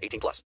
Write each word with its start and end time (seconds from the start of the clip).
18 0.00 0.20
plus. 0.20 0.44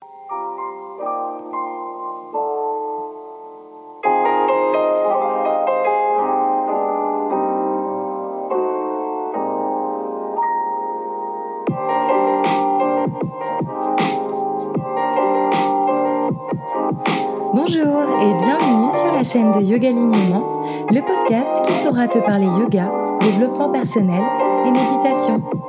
Bonjour 17.55 18.21
et 18.21 18.35
bienvenue 18.35 18.91
sur 18.91 19.13
la 19.13 19.25
chaîne 19.25 19.53
de 19.53 19.61
Yoga 19.61 19.89
Alignement, 19.89 20.65
le 20.91 21.01
podcast 21.01 21.65
qui 21.67 21.73
saura 21.85 22.09
te 22.09 22.19
parler 22.19 22.47
yoga, 22.47 22.91
développement 23.21 23.71
personnel 23.71 24.23
et 24.67 24.71
méditation. 24.71 25.66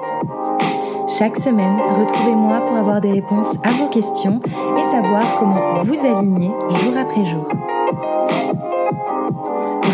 Chaque 1.18 1.38
semaine, 1.38 1.76
retrouvez-moi 1.98 2.60
pour 2.62 2.78
avoir 2.78 3.02
des 3.02 3.12
réponses 3.12 3.50
à 3.64 3.72
vos 3.72 3.88
questions 3.88 4.40
et 4.78 4.84
savoir 4.84 5.24
comment 5.40 5.82
vous 5.84 6.06
aligner 6.06 6.52
jour 6.70 6.94
après 6.96 7.26
jour. 7.26 7.48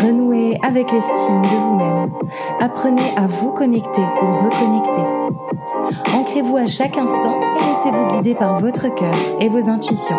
Renouez 0.04 0.58
avec 0.62 0.92
l'estime 0.92 1.40
de 1.40 1.48
vous-même. 1.48 2.12
Apprenez 2.60 3.14
à 3.16 3.26
vous 3.26 3.52
connecter 3.52 4.02
ou 4.02 4.34
reconnecter. 4.34 6.14
Ancrez-vous 6.14 6.58
à 6.58 6.66
chaque 6.66 6.98
instant 6.98 7.40
et 7.40 7.70
laissez-vous 7.70 8.16
guider 8.16 8.34
par 8.34 8.60
votre 8.60 8.94
cœur 8.94 9.14
et 9.40 9.48
vos 9.48 9.70
intuitions. 9.70 10.18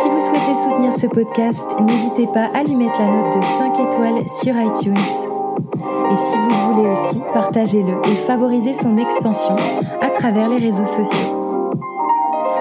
Si 0.00 0.08
vous 0.08 0.20
souhaitez 0.20 0.54
soutenir 0.54 0.92
ce 0.92 1.06
podcast, 1.06 1.66
n'hésitez 1.82 2.28
pas 2.32 2.48
à 2.54 2.62
lui 2.62 2.76
mettre 2.76 2.98
la 2.98 3.10
note 3.10 3.36
de 3.36 3.42
5 3.42 3.78
étoiles 3.80 4.28
sur 4.28 4.54
iTunes. 4.56 5.33
Et 5.56 6.16
si 6.16 6.36
vous 6.36 6.72
voulez 6.72 6.88
aussi, 6.88 7.20
partagez-le 7.32 8.00
et 8.08 8.16
favorisez 8.26 8.74
son 8.74 8.98
expansion 8.98 9.56
à 10.00 10.10
travers 10.10 10.48
les 10.48 10.58
réseaux 10.58 10.86
sociaux. 10.86 11.70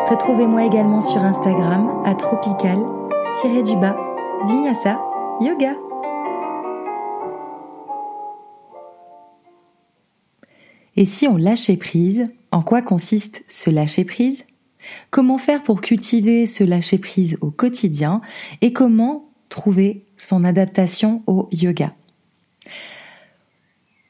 Retrouvez-moi 0.09 0.65
également 0.65 1.01
sur 1.01 1.21
Instagram 1.21 2.03
à 2.05 2.13
tropical-du-bas 2.15 3.95
Vinyasa 4.47 4.99
Yoga. 5.41 5.75
Et 10.95 11.05
si 11.05 11.27
on 11.27 11.37
lâchait 11.37 11.77
prise, 11.77 12.23
en 12.51 12.61
quoi 12.61 12.81
consiste 12.81 13.43
ce 13.47 13.69
lâcher 13.69 14.05
prise? 14.05 14.45
Comment 15.09 15.37
faire 15.37 15.63
pour 15.63 15.81
cultiver 15.81 16.45
ce 16.45 16.63
lâcher 16.63 16.97
prise 16.99 17.37
au 17.41 17.49
quotidien 17.49 18.21
et 18.61 18.73
comment 18.73 19.25
trouver 19.49 20.05
son 20.17 20.43
adaptation 20.43 21.23
au 21.25 21.47
yoga? 21.51 21.93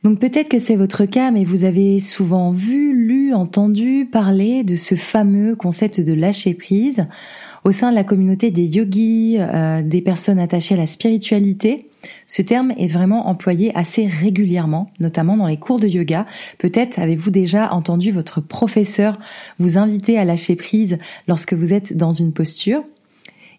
Donc 0.03 0.19
peut-être 0.19 0.49
que 0.49 0.59
c'est 0.59 0.75
votre 0.75 1.05
cas, 1.05 1.31
mais 1.31 1.45
vous 1.45 1.63
avez 1.63 1.99
souvent 1.99 2.51
vu, 2.51 2.93
lu, 2.93 3.33
entendu 3.33 4.07
parler 4.11 4.63
de 4.63 4.75
ce 4.75 4.95
fameux 4.95 5.55
concept 5.55 6.01
de 6.01 6.13
lâcher 6.13 6.53
prise 6.53 7.07
au 7.63 7.71
sein 7.71 7.91
de 7.91 7.95
la 7.95 8.03
communauté 8.03 8.51
des 8.51 8.65
yogis, 8.65 9.37
euh, 9.39 9.81
des 9.81 10.01
personnes 10.01 10.39
attachées 10.39 10.75
à 10.75 10.77
la 10.77 10.87
spiritualité. 10.87 11.87
Ce 12.27 12.41
terme 12.41 12.73
est 12.77 12.87
vraiment 12.87 13.27
employé 13.27 13.71
assez 13.75 14.05
régulièrement, 14.05 14.91
notamment 14.99 15.37
dans 15.37 15.47
les 15.47 15.57
cours 15.57 15.79
de 15.79 15.87
yoga. 15.87 16.25
Peut-être 16.57 16.99
avez-vous 16.99 17.31
déjà 17.31 17.71
entendu 17.73 18.11
votre 18.11 18.41
professeur 18.41 19.17
vous 19.59 19.77
inviter 19.77 20.17
à 20.17 20.25
lâcher 20.25 20.57
prise 20.57 20.97
lorsque 21.29 21.53
vous 21.53 21.71
êtes 21.71 21.95
dans 21.95 22.11
une 22.11 22.33
posture. 22.33 22.83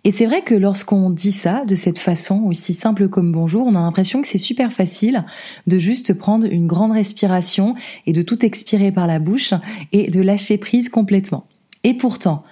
Et 0.06 0.10
c'est 0.10 0.26
vrai 0.26 0.42
que 0.42 0.54
lorsqu'on 0.54 1.08
dit 1.08 1.32
ça 1.32 1.64
de 1.66 1.74
cette 1.74 1.98
façon, 1.98 2.42
aussi 2.44 2.74
simple 2.74 3.08
comme 3.08 3.32
bonjour, 3.32 3.66
on 3.66 3.74
a 3.74 3.80
l'impression 3.80 4.20
que 4.20 4.28
c'est 4.28 4.36
super 4.36 4.70
facile 4.70 5.24
de 5.66 5.78
juste 5.78 6.12
prendre 6.12 6.46
une 6.46 6.66
grande 6.66 6.92
respiration 6.92 7.74
et 8.06 8.12
de 8.12 8.20
tout 8.20 8.44
expirer 8.44 8.92
par 8.92 9.06
la 9.06 9.18
bouche 9.18 9.54
et 9.92 10.10
de 10.10 10.20
lâcher 10.20 10.58
prise 10.58 10.90
complètement. 10.90 11.46
Et 11.84 11.94
pourtant, 11.94 12.44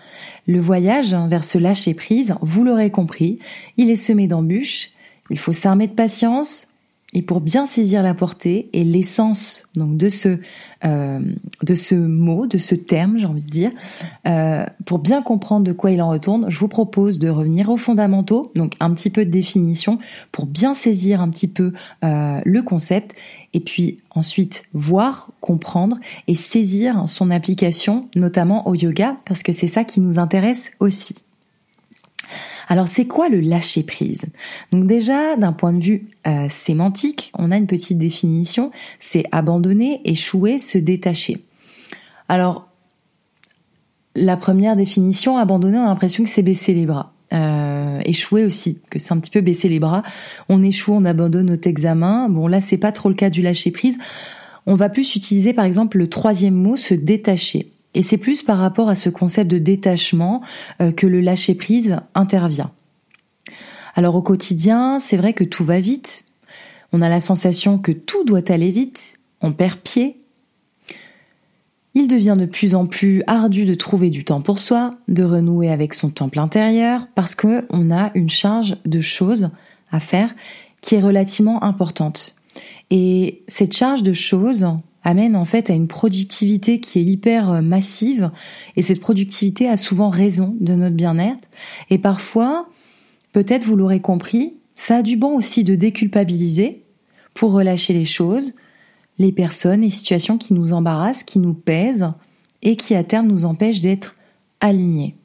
le 0.47 0.61
voyage 0.61 1.15
vers 1.29 1.45
ce 1.45 1.59
lâcher 1.59 1.93
prise, 1.93 2.35
vous 2.41 2.65
l'aurez 2.65 2.91
compris, 2.91 3.39
il 3.77 3.91
est 3.91 3.97
semé 3.97 4.27
d'embûches, 4.27 4.91
il 5.29 5.39
faut 5.39 5.53
s'armer 5.53 5.89
de 5.89 5.93
patience, 5.93 6.69
et 7.13 7.23
pour 7.23 7.41
bien 7.41 7.67
saisir 7.67 8.03
la 8.03 8.15
portée 8.15 8.71
et 8.73 8.85
l'essence 8.85 9.65
donc 9.75 9.97
de 9.97 10.09
ce 10.09 10.39
euh, 10.85 11.21
de 11.63 11.77
ce 11.77 11.95
mot, 11.95 12.49
de 12.49 12.59
ce 12.59 12.75
terme, 12.75 13.17
j'ai 13.17 13.27
envie 13.27 13.45
de 13.45 13.51
dire, 13.51 13.71
euh, 14.27 14.65
pour 14.85 14.99
bien 14.99 15.23
comprendre 15.23 15.65
de 15.65 15.73
quoi 15.73 15.93
il 15.93 16.03
en 16.03 16.09
retourne, 16.09 16.47
je 16.49 16.59
vous 16.59 16.67
propose 16.67 17.21
de 17.21 17.29
revenir 17.29 17.69
aux 17.69 17.77
fondamentaux, 17.77 18.51
donc 18.57 18.75
un 18.81 18.93
petit 18.93 19.09
peu 19.09 19.25
de 19.25 19.31
définition 19.31 20.01
pour 20.33 20.47
bien 20.47 20.75
saisir 20.75 21.21
un 21.21 21.31
petit 21.31 21.47
peu 21.47 21.73
euh, 22.03 22.41
le 22.45 22.63
concept 22.63 23.15
et 23.53 23.61
puis 23.61 23.99
ensuite 24.11 24.65
voir, 24.73 25.31
comprendre 25.41 25.99
et 26.27 26.35
saisir 26.35 27.05
son 27.07 27.31
application, 27.31 28.09
notamment 28.17 28.67
au 28.67 28.75
yoga, 28.75 29.17
parce 29.25 29.45
que 29.45 29.53
c'est 29.53 29.69
ça 29.69 29.85
qui 29.85 30.01
nous 30.01 30.19
intéresse 30.19 30.73
aussi. 30.81 31.15
Alors 32.73 32.89
c'est 32.89 33.05
quoi 33.05 33.29
le 33.29 33.41
lâcher 33.41 33.83
prise 33.83 34.25
Donc 34.73 34.87
déjà 34.87 35.37
d'un 35.37 35.53
point 35.53 35.75
de 35.75 35.85
vue 35.85 36.09
euh, 36.27 36.47
sémantique, 36.49 37.31
on 37.37 37.51
a 37.51 37.59
une 37.59 37.67
petite 37.67 37.99
définition, 37.99 38.71
c'est 38.99 39.27
abandonner, 39.31 40.01
échouer, 40.07 40.57
se 40.57 40.79
détacher. 40.79 41.45
Alors 42.31 42.71
la 44.15 44.39
première 44.39 44.75
définition, 44.75 45.37
abandonner, 45.37 45.77
on 45.77 45.83
a 45.83 45.89
l'impression 45.89 46.25
que 46.25 46.31
c'est 46.31 46.43
baisser 46.43 46.73
les 46.73 46.87
bras. 46.87 47.13
Euh, 47.35 48.01
échouer 48.07 48.43
aussi, 48.47 48.81
que 48.89 48.99
c'est 48.99 49.13
un 49.13 49.21
petit 49.21 49.31
peu 49.31 49.43
baisser 49.43 49.69
les 49.69 49.79
bras. 49.79 50.03
On 50.49 50.63
échoue, 50.63 50.95
on 50.95 51.05
abandonne 51.05 51.49
notre 51.49 51.69
examen. 51.69 52.31
Bon 52.31 52.47
là 52.47 52.63
c'est 52.63 52.79
pas 52.79 52.91
trop 52.91 53.11
le 53.11 53.15
cas 53.15 53.29
du 53.29 53.43
lâcher 53.43 53.71
prise. 53.71 53.99
On 54.65 54.77
va 54.77 54.89
plus 54.89 55.15
utiliser 55.15 55.53
par 55.53 55.67
exemple 55.67 55.99
le 55.99 56.09
troisième 56.09 56.55
mot, 56.55 56.77
se 56.77 56.95
détacher. 56.95 57.71
Et 57.95 58.03
c'est 58.03 58.17
plus 58.17 58.43
par 58.43 58.59
rapport 58.59 58.89
à 58.89 58.95
ce 58.95 59.11
concept 59.11 59.51
de 59.51 59.59
détachement 59.59 60.43
euh, 60.81 60.93
que 60.93 61.07
le 61.07 61.21
lâcher 61.21 61.55
prise 61.55 61.97
intervient. 62.15 62.71
Alors 63.95 64.15
au 64.15 64.23
quotidien, 64.23 64.99
c'est 64.99 65.17
vrai 65.17 65.35
que 65.35 65.45
tout 65.45 65.65
va 65.65 65.81
vite. 65.81 66.25
On 66.93 67.03
a 67.03 67.09
la 67.09 67.21
sensation 67.21 67.79
que 67.79 67.93
tout 67.93 68.25
doit 68.25 68.51
aller 68.51 68.71
vite. 68.71 69.19
On 69.41 69.53
perd 69.53 69.81
pied. 69.81 70.17
Il 71.95 72.09
devient 72.09 72.37
de 72.39 72.47
plus 72.47 72.75
en 72.75 72.87
plus 72.87 73.23
ardu 73.27 73.67
de 73.67 73.75
trouver 73.75 74.09
du 74.09 74.25
temps 74.25 74.41
pour 74.41 74.59
soi, 74.59 74.95
de 75.09 75.25
renouer 75.25 75.71
avec 75.71 75.93
son 75.93 76.09
temple 76.09 76.39
intérieur, 76.39 77.07
parce 77.15 77.35
que 77.35 77.67
on 77.69 77.91
a 77.91 78.11
une 78.15 78.31
charge 78.31 78.77
de 78.87 79.01
choses 79.01 79.51
à 79.91 80.01
faire 80.01 80.35
qui 80.81 80.95
est 80.95 81.03
relativement 81.03 81.63
importante. 81.63 82.35
Et 82.91 83.43
cette 83.47 83.77
charge 83.77 84.03
de 84.03 84.15
choses, 84.15 84.67
amène 85.05 85.37
en 85.37 85.45
fait 85.45 85.71
à 85.71 85.75
une 85.75 85.89
productivité 85.89 86.81
qui 86.81 86.99
est 86.99 87.05
hyper 87.05 87.51
euh, 87.51 87.61
massive. 87.61 88.31
Et 88.77 88.83
cette 88.83 89.01
productivité 89.01 89.69
a 89.69 89.77
souvent 89.77 90.11
raison 90.11 90.57
de 90.61 90.75
notre 90.75 90.97
bien-être. 90.97 91.49
Et 91.91 91.99
parfois 91.99 92.69
peut-être 93.33 93.65
vous 93.65 93.77
l'aurez 93.77 94.01
compris 94.01 94.55
ça 94.75 94.97
a 94.97 95.03
du 95.03 95.17
bon 95.17 95.37
aussi 95.37 95.65
de 95.65 95.75
déculpabiliser 95.75 96.83
pour 97.35 97.53
relâcher 97.53 97.93
les 97.93 98.05
choses 98.05 98.53
les 99.19 99.33
personnes 99.33 99.83
les 99.83 99.91
situations 99.91 100.39
qui 100.39 100.55
nous 100.55 100.73
embarrassent 100.73 101.25
qui 101.25 101.39
nous 101.39 101.55
pèsent 101.55 102.13
et 102.63 102.77
qui 102.77 102.95
à 102.95 103.05
terme 103.05 103.27
nous 103.27 103.45
empêchent 103.45 103.81
d'être 103.81 104.15
alignés. 104.61 105.17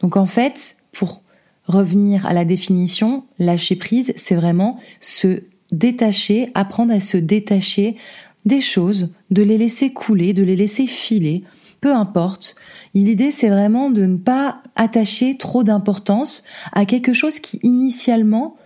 Donc 0.00 0.16
en 0.16 0.26
fait 0.26 0.76
pour 0.92 1.22
revenir 1.66 2.26
à 2.26 2.32
la 2.32 2.44
définition 2.44 3.24
lâcher 3.38 3.76
prise 3.76 4.12
c'est 4.16 4.36
vraiment 4.36 4.78
se 5.00 5.42
détacher 5.72 6.50
apprendre 6.54 6.92
à 6.92 7.00
se 7.00 7.16
détacher 7.16 7.96
des 8.44 8.60
choses, 8.60 9.10
de 9.30 9.42
les 9.42 9.58
laisser 9.58 9.92
couler, 9.92 10.32
de 10.32 10.42
les 10.42 10.56
laisser 10.56 10.86
filer, 10.86 11.42
peu 11.80 11.94
importe. 11.94 12.56
L'idée, 12.94 13.30
c'est 13.30 13.48
vraiment 13.48 13.90
de 13.90 14.04
ne 14.06 14.16
pas 14.16 14.62
attacher 14.76 15.36
trop 15.36 15.64
d'importance 15.64 16.44
à 16.72 16.84
quelque 16.86 17.12
chose 17.12 17.40
qui 17.40 17.60
initialement 17.62 18.56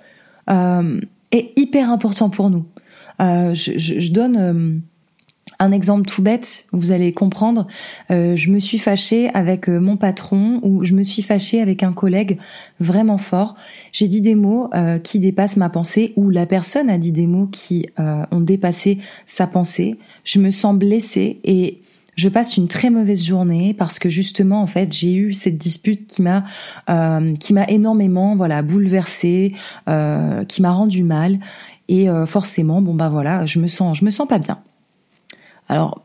euh, 0.51 1.01
est 1.33 1.53
hyper 1.57 1.91
important 1.91 2.31
pour 2.31 2.51
nous. 2.51 2.65
Euh, 3.21 3.55
je, 3.55 4.13
donne 4.13 4.37
euh, 4.37 4.79
un 5.61 5.73
exemple 5.73 6.09
tout 6.09 6.23
bête, 6.23 6.67
vous 6.73 6.93
allez 6.93 7.13
comprendre. 7.13 7.67
Euh, 8.11 8.37
je 8.37 8.51
me 8.51 8.61
suis 8.61 8.79
fâchée 8.79 9.29
avec 9.35 9.69
euh, 9.69 9.81
mon 9.81 9.97
patron 9.97 10.61
ou 10.63 10.85
je 10.85 10.95
me 10.95 11.03
suis 11.03 11.23
fâchée 11.23 11.61
avec 11.61 11.83
un 11.83 11.93
collègue 11.93 12.39
vraiment 12.79 13.19
fort. 13.19 13.57
J'ai 13.93 14.07
dit 14.07 14.21
des 14.21 14.37
mots 14.37 14.71
euh, 14.75 14.99
qui 14.99 15.19
dépassent 15.19 15.57
ma 15.57 15.69
pensée 15.69 16.13
ou 16.17 16.31
la 16.31 16.47
personne 16.47 16.89
a 16.89 16.97
dit 16.97 17.13
des 17.13 17.27
mots 17.27 17.47
qui 17.47 17.87
ont 17.99 18.41
dépassé 18.41 18.99
sa 19.27 19.47
pensée. 19.47 19.97
Je 20.25 20.39
me 20.39 20.51
sens 20.51 20.77
blessée 20.77 21.41
et 21.45 21.81
je 22.15 22.29
passe 22.29 22.57
une 22.57 22.69
très 22.69 22.91
mauvaise 22.91 23.25
journée 23.25 23.75
parce 23.75 23.99
que 23.99 24.09
justement 24.09 24.63
en 24.63 24.67
fait 24.67 24.93
j'ai 24.93 25.15
eu 25.15 25.33
cette 25.33 25.57
dispute 25.57 26.07
qui 26.07 26.23
m'a 26.23 26.45
qui 27.41 27.53
m'a 27.53 27.65
énormément 27.69 28.37
voilà 28.37 28.63
bouleversée, 28.63 29.55
qui 29.87 30.63
m'a 30.63 30.71
rendu 30.71 31.03
mal 31.03 31.39
et 31.89 32.07
forcément 32.27 32.83
bon 32.83 32.95
bah 32.95 33.09
voilà 33.09 33.47
je 33.47 33.59
me 33.59 33.67
sens 33.67 33.99
je 33.99 34.05
me 34.05 34.11
sens 34.11 34.29
pas 34.29 34.39
bien. 34.39 34.59
Alors, 35.69 36.03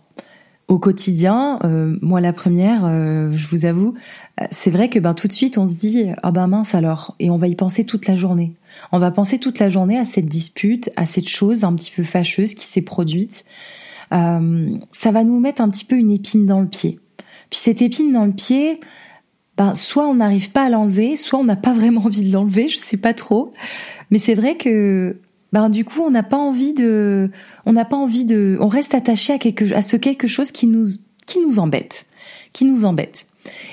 au 0.67 0.79
quotidien, 0.79 1.59
euh, 1.63 1.97
moi 2.01 2.21
la 2.21 2.33
première, 2.33 2.85
euh, 2.85 3.31
je 3.33 3.47
vous 3.47 3.65
avoue, 3.65 3.95
euh, 4.39 4.45
c'est 4.49 4.71
vrai 4.71 4.89
que 4.89 4.97
ben 4.97 5.13
tout 5.13 5.27
de 5.27 5.33
suite 5.33 5.57
on 5.57 5.67
se 5.67 5.75
dit 5.75 6.09
ah 6.23 6.31
ben 6.31 6.47
mince 6.47 6.73
alors 6.73 7.15
et 7.19 7.29
on 7.29 7.37
va 7.37 7.47
y 7.47 7.55
penser 7.55 7.85
toute 7.85 8.07
la 8.07 8.15
journée. 8.15 8.53
On 8.91 8.99
va 8.99 9.11
penser 9.11 9.39
toute 9.39 9.59
la 9.59 9.69
journée 9.69 9.97
à 9.99 10.05
cette 10.05 10.27
dispute, 10.27 10.89
à 10.95 11.05
cette 11.05 11.27
chose 11.27 11.63
un 11.63 11.73
petit 11.75 11.91
peu 11.91 12.03
fâcheuse 12.03 12.53
qui 12.53 12.65
s'est 12.65 12.81
produite. 12.81 13.45
ça 14.09 15.11
va 15.11 15.23
nous 15.23 15.39
mettre 15.39 15.61
un 15.61 15.69
petit 15.69 15.85
peu 15.85 15.95
une 15.95 16.11
épine 16.11 16.45
dans 16.45 16.61
le 16.61 16.67
pied. 16.67 16.99
Puis 17.49 17.59
cette 17.59 17.81
épine 17.81 18.11
dans 18.11 18.25
le 18.25 18.31
pied, 18.31 18.79
ben 19.57 19.75
soit 19.75 20.07
on 20.07 20.15
n'arrive 20.15 20.51
pas 20.51 20.63
à 20.63 20.69
l'enlever, 20.69 21.15
soit 21.15 21.39
on 21.39 21.43
n'a 21.43 21.55
pas 21.55 21.73
vraiment 21.73 22.05
envie 22.05 22.27
de 22.27 22.31
l'enlever, 22.31 22.67
je 22.67 22.77
sais 22.77 22.97
pas 22.97 23.13
trop. 23.13 23.53
Mais 24.11 24.19
c'est 24.19 24.35
vrai 24.35 24.57
que 24.57 25.17
ben 25.53 25.69
du 25.69 25.85
coup 25.85 26.01
on 26.01 26.09
n'a 26.09 26.23
pas 26.23 26.37
envie 26.37 26.73
de 26.73 27.29
on 27.65 27.73
n'a 27.73 27.85
pas 27.85 27.95
envie 27.95 28.25
de, 28.25 28.57
on 28.59 28.67
reste 28.67 28.95
attaché 28.95 29.31
à 29.31 29.37
quelque, 29.37 29.71
à 29.73 29.81
ce 29.81 29.95
quelque 29.95 30.27
chose 30.27 30.51
qui 30.51 30.67
nous, 30.67 30.85
qui 31.25 31.39
nous 31.39 31.59
embête, 31.59 32.07
qui 32.51 32.65
nous 32.65 32.83
embête. 32.83 33.27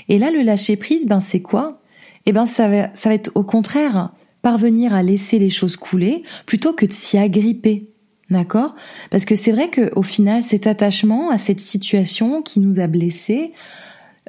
Et 0.09 0.19
là, 0.19 0.31
le 0.31 0.43
lâcher 0.43 0.77
prise, 0.77 1.07
ben 1.07 1.21
c'est 1.21 1.41
quoi? 1.41 1.81
Eh 2.27 2.33
ben 2.33 2.47
ça 2.47 2.69
va, 2.69 2.91
ça 2.95 3.09
va 3.09 3.15
être 3.15 3.33
au 3.35 3.43
contraire 3.43 4.13
parvenir 4.43 4.95
à 4.95 5.03
laisser 5.03 5.39
les 5.39 5.51
choses 5.51 5.77
couler 5.77 6.23
plutôt 6.47 6.73
que 6.73 6.87
de 6.87 6.93
s'y 6.93 7.19
agripper. 7.19 7.89
D'accord? 8.31 8.77
Parce 9.11 9.25
que 9.25 9.35
c'est 9.35 9.51
vrai 9.51 9.71
que 9.71 9.93
au 9.97 10.05
final, 10.05 10.43
cet 10.43 10.69
attachement 10.69 11.31
à 11.31 11.39
cette 11.39 11.59
situation 11.59 12.43
qui 12.43 12.61
nous 12.61 12.79
a 12.79 12.87
blessés, 12.87 13.53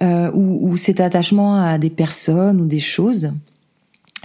euh, 0.01 0.31
ou, 0.33 0.71
ou, 0.71 0.77
cet 0.77 0.99
attachement 0.99 1.55
à 1.55 1.77
des 1.77 1.91
personnes 1.91 2.59
ou 2.61 2.65
des 2.65 2.79
choses, 2.79 3.31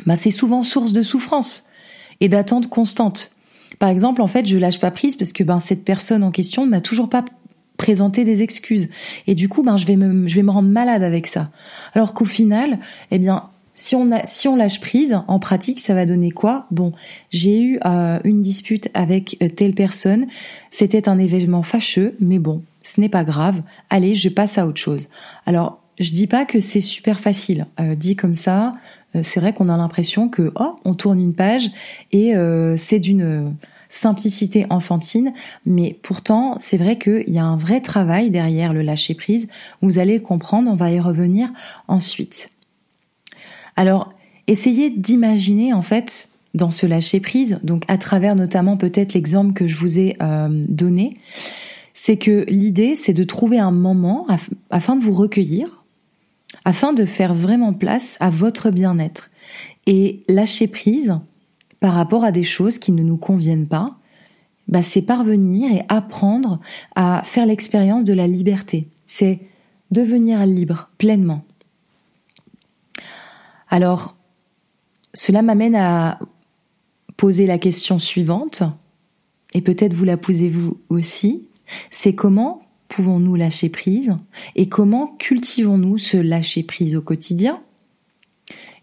ben 0.06 0.16
c'est 0.16 0.30
souvent 0.30 0.62
source 0.62 0.94
de 0.94 1.02
souffrance 1.02 1.65
et 2.20 2.28
d'attente 2.28 2.68
constante. 2.68 3.32
Par 3.78 3.88
exemple, 3.88 4.22
en 4.22 4.26
fait, 4.26 4.46
je 4.46 4.56
lâche 4.56 4.80
pas 4.80 4.90
prise 4.90 5.16
parce 5.16 5.32
que 5.32 5.42
ben 5.42 5.60
cette 5.60 5.84
personne 5.84 6.22
en 6.22 6.30
question 6.30 6.64
ne 6.64 6.70
m'a 6.70 6.80
toujours 6.80 7.10
pas 7.10 7.24
présenté 7.76 8.24
des 8.24 8.40
excuses 8.42 8.88
et 9.26 9.34
du 9.34 9.50
coup 9.50 9.62
ben 9.62 9.76
je 9.76 9.84
vais 9.84 9.96
me 9.96 10.26
je 10.26 10.34
vais 10.34 10.42
me 10.42 10.50
rendre 10.50 10.68
malade 10.68 11.02
avec 11.02 11.26
ça. 11.26 11.50
Alors 11.94 12.14
qu'au 12.14 12.24
final, 12.24 12.78
eh 13.10 13.18
bien 13.18 13.50
si 13.76 13.94
on 13.94 14.10
a, 14.10 14.24
si 14.24 14.48
on 14.48 14.56
lâche 14.56 14.80
prise 14.80 15.16
en 15.28 15.38
pratique, 15.38 15.80
ça 15.80 15.94
va 15.94 16.06
donner 16.06 16.30
quoi? 16.30 16.66
Bon, 16.70 16.92
j'ai 17.30 17.62
eu 17.62 17.78
euh, 17.84 18.18
une 18.24 18.40
dispute 18.40 18.88
avec 18.94 19.36
euh, 19.42 19.48
telle 19.48 19.74
personne, 19.74 20.26
c'était 20.70 21.08
un 21.08 21.18
événement 21.18 21.62
fâcheux, 21.62 22.16
mais 22.18 22.38
bon, 22.38 22.62
ce 22.82 23.00
n'est 23.00 23.10
pas 23.10 23.22
grave. 23.22 23.62
Allez, 23.90 24.16
je 24.16 24.30
passe 24.30 24.56
à 24.56 24.66
autre 24.66 24.80
chose. 24.80 25.08
Alors, 25.44 25.78
je 26.00 26.10
dis 26.10 26.26
pas 26.26 26.46
que 26.46 26.60
c'est 26.60 26.80
super 26.80 27.20
facile. 27.20 27.66
Euh, 27.78 27.94
dit 27.94 28.16
comme 28.16 28.34
ça, 28.34 28.74
c'est 29.22 29.40
vrai 29.40 29.52
qu'on 29.52 29.68
a 29.68 29.76
l'impression 29.76 30.28
que 30.28 30.52
oh, 30.56 30.76
on 30.84 30.94
tourne 30.94 31.20
une 31.20 31.34
page 31.34 31.70
et 32.12 32.36
euh, 32.36 32.76
c'est 32.76 32.98
d'une 32.98 33.54
simplicité 33.88 34.66
enfantine, 34.70 35.32
mais 35.64 35.98
pourtant 36.02 36.56
c'est 36.58 36.76
vrai 36.76 36.98
qu'il 36.98 37.28
y 37.28 37.38
a 37.38 37.44
un 37.44 37.56
vrai 37.56 37.80
travail 37.80 38.30
derrière 38.30 38.72
le 38.72 38.82
lâcher 38.82 39.14
prise. 39.14 39.48
Vous 39.80 39.98
allez 39.98 40.20
comprendre, 40.20 40.70
on 40.70 40.74
va 40.74 40.90
y 40.90 41.00
revenir 41.00 41.50
ensuite. 41.88 42.50
Alors, 43.76 44.12
essayez 44.46 44.90
d'imaginer 44.90 45.72
en 45.72 45.82
fait 45.82 46.30
dans 46.54 46.70
ce 46.70 46.86
lâcher 46.86 47.20
prise, 47.20 47.60
donc 47.62 47.84
à 47.88 47.98
travers 47.98 48.34
notamment 48.34 48.76
peut-être 48.76 49.14
l'exemple 49.14 49.52
que 49.52 49.66
je 49.66 49.76
vous 49.76 49.98
ai 49.98 50.16
euh, 50.22 50.48
donné, 50.68 51.14
c'est 51.92 52.16
que 52.16 52.44
l'idée 52.48 52.94
c'est 52.94 53.12
de 53.12 53.24
trouver 53.24 53.58
un 53.58 53.70
moment 53.70 54.26
afin 54.70 54.96
de 54.96 55.04
vous 55.04 55.12
recueillir, 55.12 55.84
afin 56.66 56.92
de 56.92 57.04
faire 57.06 57.32
vraiment 57.32 57.72
place 57.72 58.16
à 58.18 58.28
votre 58.28 58.70
bien-être. 58.70 59.30
Et 59.86 60.24
lâcher 60.28 60.66
prise 60.66 61.16
par 61.78 61.94
rapport 61.94 62.24
à 62.24 62.32
des 62.32 62.42
choses 62.42 62.78
qui 62.78 62.90
ne 62.90 63.04
nous 63.04 63.16
conviennent 63.16 63.68
pas, 63.68 63.96
bah 64.66 64.82
c'est 64.82 65.02
parvenir 65.02 65.72
et 65.72 65.84
apprendre 65.88 66.60
à 66.96 67.22
faire 67.24 67.46
l'expérience 67.46 68.02
de 68.02 68.12
la 68.12 68.26
liberté. 68.26 68.88
C'est 69.06 69.38
devenir 69.92 70.44
libre 70.44 70.90
pleinement. 70.98 71.44
Alors, 73.68 74.16
cela 75.14 75.42
m'amène 75.42 75.76
à 75.76 76.18
poser 77.16 77.46
la 77.46 77.58
question 77.58 78.00
suivante, 78.00 78.64
et 79.54 79.60
peut-être 79.60 79.94
vous 79.94 80.04
la 80.04 80.16
posez-vous 80.16 80.80
aussi, 80.88 81.46
c'est 81.92 82.16
comment 82.16 82.65
pouvons-nous 82.88 83.34
lâcher 83.34 83.68
prise 83.68 84.16
et 84.54 84.68
comment 84.68 85.14
cultivons-nous 85.18 85.98
ce 85.98 86.16
lâcher 86.16 86.62
prise 86.62 86.96
au 86.96 87.02
quotidien? 87.02 87.60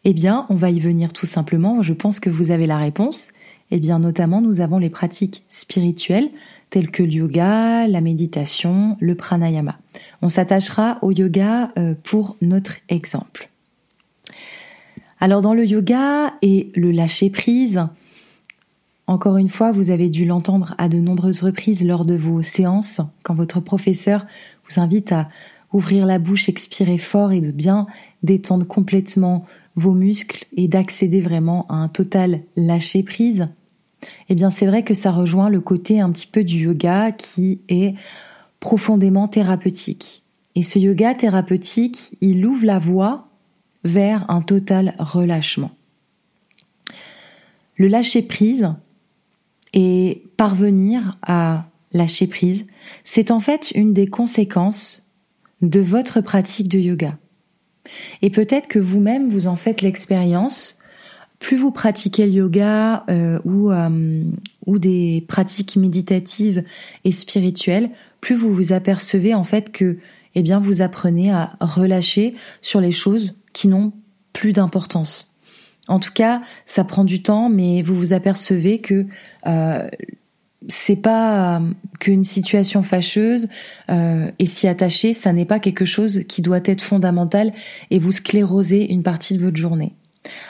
Eh 0.06 0.14
bien, 0.14 0.46
on 0.50 0.56
va 0.56 0.70
y 0.70 0.80
venir 0.80 1.14
tout 1.14 1.26
simplement, 1.26 1.82
je 1.82 1.94
pense 1.94 2.20
que 2.20 2.30
vous 2.30 2.52
avez 2.52 2.68
la 2.68 2.78
réponse. 2.78 3.30
Eh 3.72 3.80
bien, 3.80 4.00
notamment, 4.00 4.42
nous 4.42 4.60
avons 4.60 4.78
les 4.78 4.90
pratiques 4.90 5.44
spirituelles 5.48 6.30
telles 6.70 6.92
que 6.92 7.04
le 7.04 7.12
yoga, 7.12 7.88
la 7.88 8.02
méditation, 8.02 8.98
le 9.00 9.16
pranayama. 9.16 9.78
On 10.22 10.30
s'attachera 10.30 10.98
au 11.02 11.12
yoga 11.12 11.72
euh, 11.78 11.94
pour 12.04 12.36
notre 12.42 12.78
exemple. 12.90 13.50
Alors 15.20 15.42
dans 15.42 15.54
le 15.54 15.66
yoga 15.66 16.34
et 16.42 16.72
le 16.76 16.92
lâcher 16.92 17.30
prise, 17.30 17.88
encore 19.06 19.38
une 19.38 19.50
fois, 19.50 19.72
vous 19.72 19.92
avez 19.92 20.10
dû 20.10 20.26
l'entendre 20.26 20.76
à 20.78 20.88
de 20.88 20.98
nombreuses 20.98 21.42
reprises 21.42 21.86
lors 21.86 22.06
de 22.06 22.16
vos 22.16 22.42
séances, 22.42 23.02
quand 23.24 23.36
votre 23.36 23.60
professeur 23.60 24.26
vous 24.70 24.80
invite 24.80 25.12
à 25.12 25.30
ouvrir 25.74 26.06
la 26.06 26.20
bouche, 26.20 26.48
expirer 26.48 26.98
fort 26.98 27.32
et 27.32 27.42
de 27.42 27.52
bien 27.52 27.88
détendre 28.22 28.66
complètement 28.66 29.46
vos 29.76 29.94
muscles 29.94 30.46
et 30.56 30.68
d'accéder 30.68 31.20
vraiment 31.20 31.66
à 31.68 31.76
un 31.76 31.90
total 31.90 32.42
lâcher 32.56 33.04
prise. 33.04 33.50
Eh 34.30 34.36
bien, 34.36 34.50
c'est 34.50 34.68
vrai 34.68 34.84
que 34.84 34.94
ça 34.94 35.12
rejoint 35.12 35.50
le 35.50 35.60
côté 35.60 36.00
un 36.00 36.12
petit 36.12 36.28
peu 36.28 36.44
du 36.44 36.66
yoga 36.66 37.12
qui 37.12 37.60
est 37.70 37.96
profondément 38.60 39.28
thérapeutique. 39.28 40.24
Et 40.56 40.64
ce 40.64 40.80
yoga 40.80 41.16
thérapeutique, 41.16 42.16
il 42.22 42.46
ouvre 42.46 42.66
la 42.66 42.80
voie 42.80 43.28
vers 43.84 44.30
un 44.30 44.42
total 44.42 44.96
relâchement. 45.00 45.72
Le 47.76 47.88
lâcher 47.88 48.22
prise, 48.22 48.74
et 49.74 50.24
parvenir 50.38 51.18
à 51.22 51.66
lâcher 51.92 52.28
prise, 52.28 52.66
c'est 53.04 53.32
en 53.32 53.40
fait 53.40 53.72
une 53.72 53.94
des 53.94 54.08
conséquences 54.08 55.08
de 55.62 55.80
votre 55.80 56.22
pratique 56.22 56.68
de 56.68 56.80
yoga. 56.80 57.18
Et 58.22 58.30
peut-être 58.30 58.68
que 58.68 58.80
vous-même 58.80 59.30
vous 59.30 59.48
en 59.48 59.56
faites 59.56 59.82
l'expérience. 59.82 60.78
Plus 61.40 61.58
vous 61.58 61.72
pratiquez 61.72 62.26
le 62.26 62.32
yoga 62.32 63.04
euh, 63.10 63.40
ou, 63.44 63.72
euh, 63.72 64.24
ou 64.66 64.80
des 64.80 65.26
pratiques 65.28 65.76
méditatives 65.76 66.64
et 67.04 67.12
spirituelles, 67.12 67.90
plus 68.22 68.36
vous 68.36 68.54
vous 68.54 68.72
apercevez 68.72 69.34
en 69.34 69.44
fait 69.44 69.72
que 69.72 69.98
eh 70.36 70.42
bien 70.42 70.60
vous 70.60 70.82
apprenez 70.82 71.32
à 71.32 71.56
relâcher 71.60 72.36
sur 72.62 72.82
les 72.82 72.92
choses 72.92 73.34
qui 73.52 73.68
n'ont 73.68 73.92
plus 74.32 74.54
d'importance. 74.54 75.33
En 75.88 76.00
tout 76.00 76.14
cas, 76.14 76.42
ça 76.66 76.84
prend 76.84 77.04
du 77.04 77.22
temps, 77.22 77.50
mais 77.50 77.82
vous 77.82 77.96
vous 77.96 78.14
apercevez 78.14 78.80
que 78.80 79.06
euh, 79.48 79.88
c'est 80.70 80.96
pas 80.96 81.58
euh, 81.58 81.60
qu'une 82.00 82.24
situation 82.24 82.84
fâcheuse 82.84 83.48
euh, 83.90 84.32
et 84.40 84.46
s'y 84.46 84.68
attacher, 84.68 85.14
ça 85.14 85.34
n'est 85.34 85.46
pas 85.46 85.60
quelque 85.60 85.86
chose 85.86 86.24
qui 86.28 86.42
doit 86.42 86.62
être 86.64 86.82
fondamental 86.82 87.52
et 87.92 88.00
vous 88.00 88.14
scléroser 88.14 88.92
une 88.92 89.04
partie 89.04 89.38
de 89.38 89.44
votre 89.44 89.58
journée. 89.58 89.94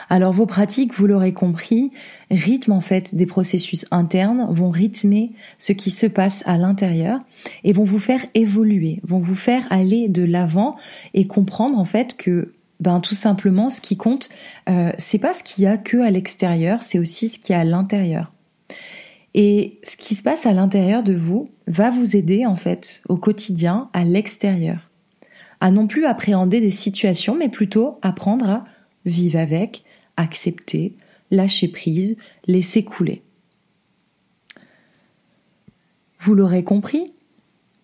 Alors 0.08 0.32
vos 0.32 0.46
pratiques, 0.46 0.94
vous 0.94 1.08
l'aurez 1.08 1.32
compris, 1.32 1.90
rythment 2.30 2.76
en 2.76 2.80
fait 2.80 3.16
des 3.16 3.26
processus 3.26 3.86
internes, 3.90 4.46
vont 4.50 4.70
rythmer 4.70 5.32
ce 5.58 5.72
qui 5.72 5.90
se 5.90 6.06
passe 6.06 6.44
à 6.46 6.58
l'intérieur 6.58 7.18
et 7.64 7.72
vont 7.72 7.82
vous 7.82 7.98
faire 7.98 8.24
évoluer, 8.34 9.00
vont 9.02 9.18
vous 9.18 9.34
faire 9.34 9.66
aller 9.70 10.06
de 10.08 10.22
l'avant 10.22 10.76
et 11.12 11.26
comprendre 11.26 11.76
en 11.76 11.84
fait 11.84 12.16
que 12.16 12.52
ben 12.84 13.00
tout 13.00 13.16
simplement 13.16 13.70
ce 13.70 13.80
qui 13.80 13.96
compte 13.96 14.28
euh, 14.68 14.92
c'est 14.98 15.18
pas 15.18 15.34
ce 15.34 15.42
qu'il 15.42 15.64
y 15.64 15.66
a 15.66 15.76
que 15.76 15.96
à 15.96 16.10
l'extérieur 16.10 16.82
c'est 16.82 16.98
aussi 16.98 17.28
ce 17.28 17.38
qu'il 17.38 17.54
y 17.54 17.56
a 17.56 17.60
à 17.60 17.64
l'intérieur 17.64 18.32
et 19.34 19.80
ce 19.82 19.96
qui 19.96 20.14
se 20.14 20.22
passe 20.22 20.46
à 20.46 20.52
l'intérieur 20.52 21.02
de 21.02 21.14
vous 21.14 21.50
va 21.66 21.90
vous 21.90 22.14
aider 22.14 22.46
en 22.46 22.56
fait 22.56 23.02
au 23.08 23.16
quotidien 23.16 23.88
à 23.92 24.04
l'extérieur 24.04 24.90
à 25.64 25.70
non 25.70 25.86
plus 25.86 26.04
appréhender 26.04 26.60
des 26.60 26.70
situations, 26.70 27.34
mais 27.34 27.48
plutôt 27.48 27.98
apprendre 28.02 28.46
à 28.50 28.64
vivre 29.06 29.38
avec, 29.38 29.82
accepter, 30.18 30.94
lâcher 31.30 31.68
prise, 31.68 32.18
laisser 32.46 32.84
couler. 32.84 33.22
Vous 36.20 36.34
l'aurez 36.34 36.64
compris, 36.64 37.14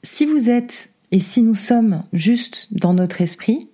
si 0.02 0.26
vous 0.26 0.50
êtes 0.50 0.90
et 1.11 1.21
si 1.21 1.40
nous 1.40 1.54
sommes 1.54 2.02
juste 2.12 2.69
dans 2.71 2.92
notre 2.92 3.23
esprit, 3.23 3.71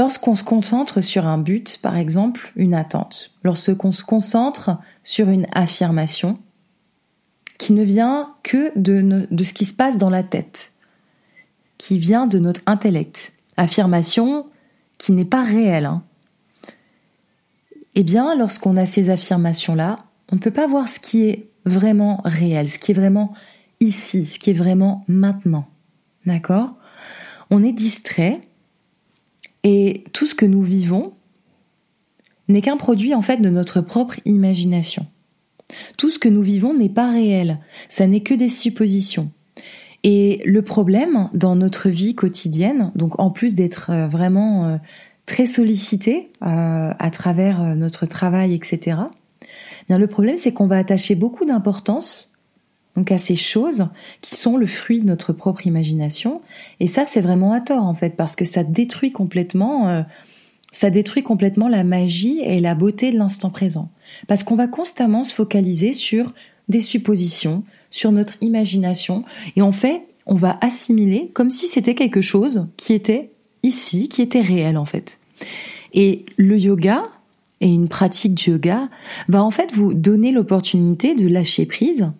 lorsqu'on 0.00 0.34
se 0.34 0.42
concentre 0.42 1.02
sur 1.02 1.26
un 1.26 1.36
but, 1.36 1.78
par 1.82 1.94
exemple 1.94 2.52
une 2.56 2.72
attente, 2.72 3.32
lorsqu'on 3.44 3.92
se 3.92 4.02
concentre 4.02 4.78
sur 5.04 5.28
une 5.28 5.46
affirmation, 5.52 6.38
qui 7.58 7.74
ne 7.74 7.82
vient 7.82 8.34
que 8.42 8.72
de, 8.76 9.28
ce 9.44 9.52
qui 9.52 9.66
se 9.66 9.74
passe 9.74 9.98
dans 9.98 10.08
la 10.08 10.22
tête, 10.22 10.72
qui 11.76 11.98
vient 11.98 12.26
de 12.26 12.38
notre 12.38 12.62
intellect, 12.64 13.34
affirmation 13.58 14.46
qui 14.96 15.12
n'est 15.12 15.26
pas 15.26 15.42
réelle, 15.42 15.84
hein. 15.84 16.02
eh 17.94 18.02
bien, 18.02 18.34
lorsqu'on 18.34 18.78
a 18.78 18.86
ces 18.86 19.10
affirmations-là, 19.10 19.98
on 20.32 20.36
ne 20.36 20.40
peut 20.40 20.50
pas 20.50 20.66
voir 20.66 20.88
ce 20.88 20.98
qui 20.98 21.24
est 21.24 21.50
vraiment 21.66 22.22
réel, 22.24 22.70
ce 22.70 22.78
qui 22.78 22.92
est 22.92 22.94
vraiment 22.94 23.34
ici, 23.80 24.24
ce 24.24 24.38
qui 24.38 24.48
est 24.48 24.54
vraiment 24.54 25.04
maintenant. 25.08 25.66
D'accord? 26.24 26.70
On 27.50 27.62
est 27.62 27.74
distrait 27.74 28.40
et 29.64 30.04
tout 30.12 30.26
ce 30.26 30.34
que 30.34 30.46
nous 30.46 30.62
vivons 30.62 31.12
n'est 32.48 32.62
qu'un 32.62 32.76
produit 32.76 33.14
en 33.14 33.22
fait 33.22 33.38
de 33.38 33.50
notre 33.50 33.80
propre 33.80 34.16
imagination. 34.24 35.06
Tout 35.96 36.10
ce 36.10 36.18
que 36.18 36.28
nous 36.28 36.42
vivons 36.42 36.74
n'est 36.74 36.88
pas 36.88 37.10
réel, 37.10 37.58
ça 37.88 38.06
n'est 38.06 38.22
que 38.22 38.34
des 38.34 38.48
suppositions. 38.48 39.30
Et 40.02 40.42
le 40.44 40.62
problème 40.62 41.28
dans 41.34 41.56
notre 41.56 41.90
vie 41.90 42.14
quotidienne, 42.14 42.90
donc 42.94 43.20
en 43.20 43.30
plus 43.30 43.54
d'être 43.54 43.90
euh, 43.90 44.08
vraiment 44.08 44.66
euh, 44.66 44.76
très 45.26 45.46
sollicité 45.46 46.32
euh, 46.42 46.92
à 46.98 47.10
travers 47.10 47.76
notre 47.76 48.06
travail, 48.06 48.54
etc., 48.54 48.96
bien 49.88 49.98
le 49.98 50.06
problème 50.06 50.36
c'est 50.36 50.52
qu'on 50.52 50.66
va 50.66 50.78
attacher 50.78 51.14
beaucoup 51.14 51.44
d'importance 51.44 52.29
donc 52.96 53.12
à 53.12 53.18
ces 53.18 53.36
choses 53.36 53.86
qui 54.20 54.34
sont 54.34 54.56
le 54.56 54.66
fruit 54.66 55.00
de 55.00 55.06
notre 55.06 55.32
propre 55.32 55.66
imagination. 55.66 56.40
Et 56.80 56.86
ça, 56.86 57.04
c'est 57.04 57.20
vraiment 57.20 57.52
à 57.52 57.60
tort 57.60 57.84
en 57.84 57.94
fait, 57.94 58.16
parce 58.16 58.36
que 58.36 58.44
ça 58.44 58.64
détruit 58.64 59.12
complètement, 59.12 59.88
euh, 59.88 60.02
ça 60.72 60.90
détruit 60.90 61.22
complètement 61.22 61.68
la 61.68 61.84
magie 61.84 62.40
et 62.40 62.60
la 62.60 62.74
beauté 62.74 63.12
de 63.12 63.18
l'instant 63.18 63.50
présent. 63.50 63.90
Parce 64.26 64.42
qu'on 64.42 64.56
va 64.56 64.66
constamment 64.66 65.22
se 65.22 65.34
focaliser 65.34 65.92
sur 65.92 66.32
des 66.68 66.80
suppositions, 66.80 67.64
sur 67.90 68.12
notre 68.12 68.34
imagination, 68.40 69.24
et 69.56 69.62
en 69.62 69.72
fait, 69.72 70.02
on 70.26 70.34
va 70.34 70.58
assimiler 70.60 71.30
comme 71.32 71.50
si 71.50 71.66
c'était 71.66 71.94
quelque 71.94 72.20
chose 72.20 72.68
qui 72.76 72.92
était 72.92 73.30
ici, 73.62 74.08
qui 74.08 74.22
était 74.22 74.40
réel 74.40 74.76
en 74.76 74.84
fait. 74.84 75.18
Et 75.92 76.24
le 76.36 76.58
yoga, 76.58 77.04
et 77.60 77.68
une 77.68 77.88
pratique 77.88 78.34
du 78.34 78.50
yoga 78.50 78.88
va 79.28 79.44
en 79.44 79.50
fait 79.50 79.72
vous 79.74 79.92
donner 79.92 80.32
l'opportunité 80.32 81.14
de 81.14 81.28
lâcher 81.28 81.66
prise 81.66 82.10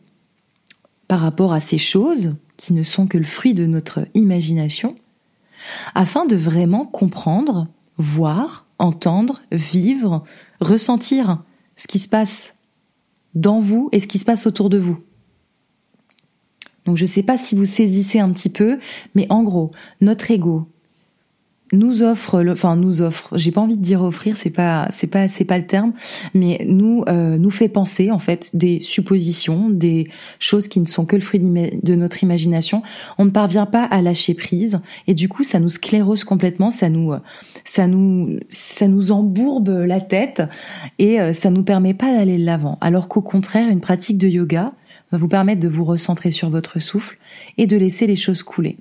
par 1.11 1.19
rapport 1.19 1.53
à 1.53 1.59
ces 1.59 1.77
choses 1.77 2.37
qui 2.57 2.73
ne 2.73 2.85
sont 2.85 3.09
que 3.09 3.19
le 3.19 3.25
fruit 3.25 3.53
de 3.53 3.67
notre 3.67 4.07
imagination, 4.15 4.95
afin 5.97 6.25
de 6.25 6.37
vraiment 6.37 6.87
comprendre, 6.87 7.67
voir, 7.99 8.69
entendre, 8.79 9.43
vivre, 9.51 10.23
ressentir 10.61 11.43
ce 11.75 11.89
qui 11.89 11.99
se 11.99 12.09
passe 12.09 12.61
dans 13.35 13.59
vous 13.59 13.89
et 13.91 13.99
ce 13.99 14.07
qui 14.07 14.21
se 14.21 14.25
passe 14.25 14.47
autour 14.47 14.71
de 14.71 14.79
vous. 14.79 15.01
Donc 16.85 16.97
je 16.97 17.03
ne 17.03 17.09
sais 17.09 17.25
pas 17.25 17.37
si 17.37 17.57
vous 17.57 17.65
saisissez 17.65 18.21
un 18.21 18.31
petit 18.33 18.49
peu, 18.49 18.79
mais 19.17 19.27
en 19.31 19.43
gros, 19.43 19.73
notre 20.01 20.31
ego, 20.31 20.69
nous 21.73 22.03
offre, 22.03 22.43
le, 22.43 22.53
enfin 22.53 22.77
nous 22.77 23.01
offre, 23.01 23.37
j'ai 23.37 23.53
pas 23.53 23.61
envie 23.61 23.77
de 23.77 23.83
dire 23.83 24.03
offrir, 24.03 24.37
c'est 24.37 24.51
pas, 24.51 24.89
c'est 24.91 25.07
pas, 25.07 25.29
c'est 25.29 25.45
pas 25.45 25.59
le 25.59 25.67
terme, 25.67 25.93
mais 26.35 26.65
nous 26.69 27.05
euh, 27.09 27.39
nous 27.39 27.51
fait 27.51 27.69
penser 27.69 28.11
en 28.11 28.19
fait 28.19 28.57
des 28.57 28.81
suppositions, 28.81 29.71
des 29.71 30.09
choses 30.39 30.69
qui 30.69 30.81
ne 30.81 30.87
sont 30.87 31.05
que 31.05 31.17
le 31.17 31.23
fruit 31.23 31.41
de 31.41 31.95
notre 31.95 32.23
imagination. 32.23 32.83
On 33.19 33.25
ne 33.25 33.31
parvient 33.31 33.67
pas 33.67 33.85
à 33.85 34.03
lâcher 34.03 34.35
prise 34.35 34.81
et 35.07 35.15
du 35.15 35.29
coup 35.29 35.45
ça 35.45 35.61
nous 35.61 35.69
sclérose 35.71 36.25
complètement, 36.25 36.71
ça 36.71 36.89
nous, 36.89 37.13
ça 37.65 37.87
nous, 37.87 38.39
ça 38.49 38.89
nous 38.89 39.13
embourbe 39.13 39.69
la 39.69 40.01
tête 40.01 40.43
et 40.99 41.21
euh, 41.21 41.33
ça 41.33 41.51
nous 41.51 41.63
permet 41.63 41.95
pas 41.95 42.13
d'aller 42.13 42.39
de 42.39 42.45
l'avant. 42.45 42.79
Alors 42.81 43.09
qu'au 43.09 43.23
contraire, 43.23 43.69
une 43.69 43.81
pratique 43.81 44.19
de 44.19 44.29
yoga 44.29 44.73
va 45.13 45.19
vous 45.19 45.29
permettre 45.29 45.61
de 45.61 45.69
vous 45.69 45.85
recentrer 45.85 46.31
sur 46.31 46.51
votre 46.51 46.79
souffle 46.79 47.19
et 47.59 47.67
de 47.67 47.77
laisser 47.77 48.07
les 48.07 48.17
choses 48.17 48.43
couler. 48.43 48.77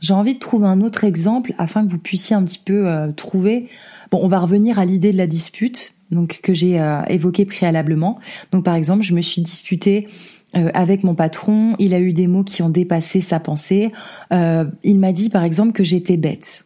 J'ai 0.00 0.14
envie 0.14 0.34
de 0.34 0.38
trouver 0.38 0.66
un 0.66 0.80
autre 0.80 1.04
exemple 1.04 1.54
afin 1.58 1.84
que 1.84 1.90
vous 1.90 1.98
puissiez 1.98 2.34
un 2.34 2.42
petit 2.42 2.58
peu 2.58 2.88
euh, 2.88 3.12
trouver. 3.12 3.68
Bon, 4.10 4.18
on 4.22 4.28
va 4.28 4.38
revenir 4.38 4.78
à 4.78 4.84
l'idée 4.84 5.12
de 5.12 5.18
la 5.18 5.26
dispute, 5.26 5.94
donc 6.10 6.40
que 6.42 6.54
j'ai 6.54 6.80
euh, 6.80 7.02
évoquée 7.04 7.44
préalablement. 7.44 8.18
Donc 8.50 8.64
par 8.64 8.74
exemple, 8.74 9.02
je 9.02 9.14
me 9.14 9.20
suis 9.20 9.42
disputée 9.42 10.08
euh, 10.56 10.70
avec 10.74 11.04
mon 11.04 11.14
patron, 11.14 11.76
il 11.78 11.94
a 11.94 12.00
eu 12.00 12.12
des 12.12 12.26
mots 12.26 12.44
qui 12.44 12.62
ont 12.62 12.70
dépassé 12.70 13.20
sa 13.20 13.38
pensée. 13.38 13.92
il 14.30 14.98
m'a 14.98 15.12
dit 15.12 15.28
par 15.28 15.44
exemple 15.44 15.72
que 15.72 15.84
j'étais 15.84 16.16
bête. 16.16 16.64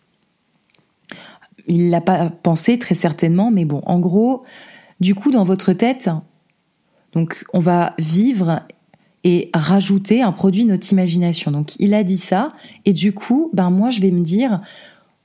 Il 1.66 1.90
l'a 1.90 2.00
pas 2.00 2.30
pensé 2.30 2.78
très 2.78 2.94
certainement, 2.94 3.50
mais 3.50 3.64
bon, 3.64 3.82
en 3.84 3.98
gros, 3.98 4.44
du 5.00 5.14
coup 5.14 5.30
dans 5.30 5.44
votre 5.44 5.72
tête, 5.72 6.08
donc 7.12 7.44
on 7.52 7.58
va 7.58 7.94
vivre 7.98 8.62
et 9.24 9.50
rajouter 9.54 10.22
un 10.22 10.32
produit 10.32 10.64
notre 10.64 10.92
imagination. 10.92 11.50
Donc 11.50 11.72
il 11.78 11.94
a 11.94 12.04
dit 12.04 12.18
ça 12.18 12.52
et 12.84 12.92
du 12.92 13.12
coup, 13.12 13.50
ben 13.52 13.70
moi 13.70 13.90
je 13.90 14.00
vais 14.00 14.10
me 14.10 14.22
dire 14.22 14.60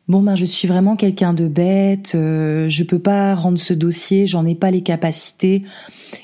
bon 0.07 0.21
ben 0.23 0.35
je 0.35 0.45
suis 0.45 0.67
vraiment 0.67 0.95
quelqu'un 0.95 1.33
de 1.33 1.47
bête, 1.47 2.13
euh, 2.15 2.67
je 2.69 2.83
peux 2.83 2.99
pas 2.99 3.35
rendre 3.35 3.59
ce 3.59 3.73
dossier, 3.73 4.25
j'en 4.25 4.45
ai 4.45 4.55
pas 4.55 4.71
les 4.71 4.81
capacités. 4.81 5.63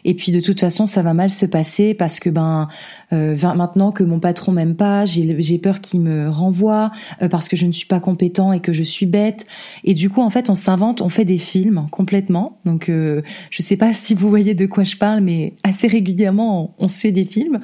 Et 0.03 0.13
puis 0.13 0.31
de 0.31 0.39
toute 0.39 0.59
façon, 0.59 0.85
ça 0.85 1.01
va 1.01 1.13
mal 1.13 1.31
se 1.31 1.45
passer 1.45 1.93
parce 1.93 2.19
que 2.19 2.29
ben 2.29 2.67
euh, 3.13 3.35
maintenant 3.55 3.91
que 3.91 4.03
mon 4.03 4.19
patron 4.19 4.51
m'aime 4.51 4.75
pas, 4.75 5.05
j'ai 5.05 5.57
peur 5.59 5.81
qu'il 5.81 6.01
me 6.01 6.29
renvoie 6.29 6.91
euh, 7.21 7.29
parce 7.29 7.47
que 7.47 7.55
je 7.55 7.65
ne 7.65 7.71
suis 7.71 7.87
pas 7.87 7.99
compétent 7.99 8.51
et 8.51 8.59
que 8.59 8.73
je 8.73 8.83
suis 8.83 9.05
bête. 9.05 9.45
Et 9.83 9.93
du 9.93 10.09
coup, 10.09 10.21
en 10.21 10.29
fait, 10.29 10.49
on 10.49 10.55
s'invente, 10.55 11.01
on 11.01 11.09
fait 11.09 11.25
des 11.25 11.37
films 11.37 11.87
complètement. 11.91 12.57
Donc, 12.65 12.89
euh, 12.89 13.21
je 13.49 13.61
sais 13.61 13.77
pas 13.77 13.93
si 13.93 14.13
vous 14.13 14.29
voyez 14.29 14.53
de 14.53 14.65
quoi 14.65 14.83
je 14.83 14.95
parle, 14.95 15.21
mais 15.21 15.53
assez 15.63 15.87
régulièrement, 15.87 16.75
on, 16.79 16.87
se 16.87 16.99
fait 16.99 17.11
des 17.11 17.25
films. 17.25 17.59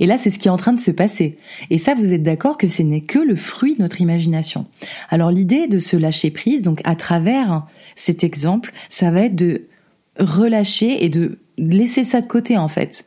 Et 0.00 0.06
là, 0.06 0.18
c'est 0.18 0.30
ce 0.30 0.38
qui 0.38 0.48
est 0.48 0.50
en 0.50 0.56
train 0.56 0.72
de 0.72 0.80
se 0.80 0.90
passer. 0.90 1.38
Et 1.70 1.78
ça, 1.78 1.94
vous 1.94 2.12
êtes 2.12 2.22
d'accord 2.22 2.58
que 2.58 2.68
ce 2.68 2.82
n'est 2.82 3.00
que 3.00 3.18
le 3.18 3.36
fruit 3.36 3.76
de 3.76 3.82
notre 3.82 4.00
imagination. 4.00 4.66
Alors, 5.10 5.30
l'idée 5.30 5.68
de 5.68 5.78
se 5.78 5.96
lâcher 5.96 6.30
prise, 6.30 6.62
donc 6.62 6.80
à 6.84 6.96
travers 6.96 7.66
cet 7.96 8.24
exemple, 8.24 8.72
ça 8.88 9.10
va 9.10 9.22
être 9.22 9.36
de 9.36 9.68
relâcher 10.18 11.04
et 11.04 11.08
de 11.08 11.38
laisser 11.58 12.04
ça 12.04 12.20
de 12.20 12.26
côté 12.26 12.56
en 12.56 12.68
fait 12.68 13.06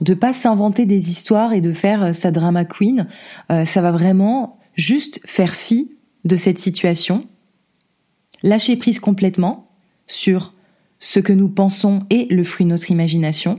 de 0.00 0.14
pas 0.14 0.32
s'inventer 0.32 0.86
des 0.86 1.10
histoires 1.10 1.52
et 1.52 1.60
de 1.60 1.72
faire 1.72 2.02
euh, 2.02 2.12
sa 2.12 2.30
drama 2.30 2.64
queen. 2.64 3.06
Euh, 3.50 3.64
ça 3.64 3.80
va 3.80 3.92
vraiment 3.92 4.58
juste 4.74 5.20
faire 5.24 5.54
fi 5.54 5.90
de 6.24 6.36
cette 6.36 6.58
situation, 6.58 7.26
lâcher 8.42 8.76
prise 8.76 8.98
complètement 8.98 9.68
sur 10.06 10.52
ce 10.98 11.20
que 11.20 11.32
nous 11.32 11.48
pensons 11.48 12.04
et 12.10 12.26
le 12.30 12.44
fruit 12.44 12.64
de 12.64 12.70
notre 12.70 12.90
imagination, 12.90 13.58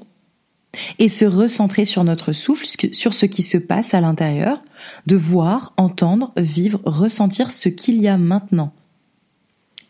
et 0.99 1.07
se 1.07 1.25
recentrer 1.25 1.85
sur 1.85 2.03
notre 2.03 2.33
souffle, 2.33 2.65
sur 2.91 3.13
ce 3.13 3.25
qui 3.25 3.43
se 3.43 3.57
passe 3.57 3.93
à 3.93 4.01
l'intérieur, 4.01 4.61
de 5.05 5.15
voir, 5.15 5.73
entendre, 5.77 6.33
vivre, 6.35 6.81
ressentir 6.85 7.51
ce 7.51 7.69
qu'il 7.69 8.01
y 8.01 8.07
a 8.07 8.17
maintenant. 8.17 8.73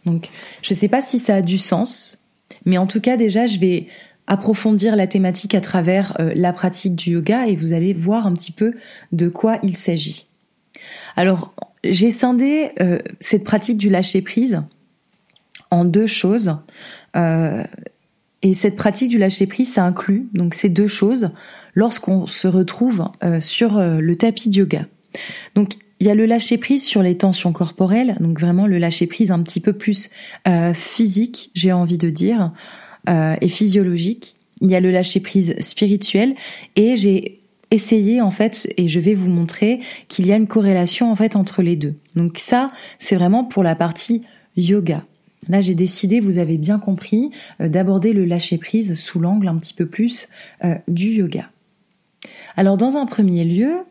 Donc, 0.06 0.30
je 0.62 0.74
ne 0.74 0.78
sais 0.78 0.90
pas 0.90 1.02
si 1.02 1.18
ça 1.18 1.36
a 1.36 1.42
du 1.42 1.58
sens, 1.58 2.24
mais 2.66 2.78
en 2.78 2.86
tout 2.86 3.02
cas, 3.02 3.18
déjà, 3.18 3.48
je 3.48 3.58
vais 3.58 3.88
approfondir 4.28 4.96
la 4.96 5.08
thématique 5.08 5.56
à 5.56 5.62
travers 5.62 6.16
euh, 6.20 6.32
la 6.36 6.54
pratique 6.54 6.96
du 6.96 7.12
yoga 7.12 7.48
et 7.48 7.56
vous 7.56 7.74
allez 7.74 7.94
voir 7.94 8.26
un 8.26 8.34
petit 8.34 8.52
peu 8.52 8.74
de 9.12 9.30
quoi 9.30 9.60
il 9.64 9.76
s'agit. 9.76 10.28
Alors, 11.16 11.54
j'ai 11.84 12.12
scindé 12.12 12.72
euh, 12.82 13.00
cette 13.20 13.44
pratique 13.44 13.78
du 13.78 13.90
lâcher 13.90 14.22
prise 14.22 14.64
en 15.72 15.86
deux 15.86 16.08
choses. 16.08 16.56
Euh, 17.16 17.64
et 18.42 18.54
cette 18.54 18.76
pratique 18.76 19.10
du 19.10 19.18
lâcher 19.18 19.48
prise, 19.48 19.74
ça 19.74 19.86
inclut 19.86 20.28
donc 20.34 20.54
ces 20.54 20.70
deux 20.70 20.88
choses 20.88 21.30
lorsqu'on 21.74 22.28
se 22.28 22.48
retrouve 22.48 23.06
sur 23.40 23.80
le 23.80 24.16
tapis 24.16 24.50
de 24.50 24.58
yoga. 24.58 24.86
Donc 25.56 25.74
il 26.00 26.06
y 26.06 26.12
a 26.12 26.16
le 26.16 26.28
lâcher 26.28 26.58
prise 26.60 26.86
sur 26.86 27.02
les 27.02 27.18
tensions 27.18 27.54
corporelles, 27.54 28.18
donc 28.20 28.40
vraiment 28.40 28.68
le 28.68 28.78
lâcher 28.78 29.08
prise 29.08 29.32
un 29.32 29.42
petit 29.42 29.60
peu 29.60 29.74
plus 29.74 30.12
physique, 30.76 31.50
j'ai 31.56 31.72
envie 31.72 31.98
de 31.98 32.12
dire, 32.12 32.52
euh, 33.10 33.36
et 33.42 33.50
physiologique. 33.50 34.36
Il 34.62 34.72
y 34.72 34.76
a 34.76 34.80
le 34.80 34.92
lâcher 34.92 35.20
prise 35.20 35.56
spirituel 35.60 36.36
et 36.76 36.96
j'ai 36.96 37.42
essayé 37.72 38.22
en 38.22 38.32
fait 38.32 38.72
et 38.78 38.88
je 38.88 39.00
vais 39.00 39.16
vous 39.16 39.30
montrer 39.30 39.82
qu'il 40.08 40.28
y 40.28 40.32
a 40.32 40.38
une 40.38 40.48
corrélation 40.48 41.12
en 41.12 41.16
fait 41.16 41.36
entre 41.36 41.62
les 41.62 41.76
deux. 41.76 41.96
Donc 42.16 42.38
ça, 42.38 42.72
c'est 43.00 43.16
vraiment 43.16 43.44
pour 43.44 43.64
la 43.64 43.76
partie 43.76 44.22
yoga. 44.56 45.04
Là, 45.48 45.62
j'ai 45.62 45.76
décidé, 45.76 46.20
vous 46.20 46.38
avez 46.38 46.58
bien 46.58 46.80
compris, 46.80 47.32
euh, 47.62 47.70
d'aborder 47.70 48.14
le 48.14 48.26
lâcher 48.26 48.58
prise 48.58 48.98
sous 49.00 49.20
l'angle 49.20 49.48
un 49.48 49.58
petit 49.58 49.74
peu 49.74 49.86
plus 49.86 50.28
euh, 50.64 50.76
du 50.88 51.12
yoga. 51.12 51.50
Alors, 52.58 52.78
dans 52.78 52.98
un 52.98 53.06
premier 53.06 53.46
lieu, 53.46 53.84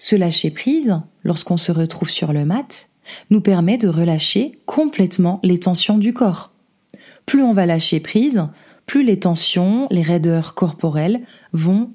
Ce 0.00 0.14
lâcher 0.14 0.50
prise, 0.50 0.96
lorsqu'on 1.24 1.56
se 1.56 1.72
retrouve 1.72 2.08
sur 2.08 2.32
le 2.32 2.44
mat, 2.44 2.88
nous 3.30 3.40
permet 3.40 3.78
de 3.78 3.88
relâcher 3.88 4.60
complètement 4.64 5.40
les 5.42 5.58
tensions 5.58 5.98
du 5.98 6.12
corps. 6.12 6.52
Plus 7.28 7.42
on 7.42 7.52
va 7.52 7.66
lâcher 7.66 8.00
prise, 8.00 8.42
plus 8.86 9.04
les 9.04 9.20
tensions, 9.20 9.86
les 9.90 10.00
raideurs 10.00 10.54
corporelles 10.54 11.20
vont 11.52 11.90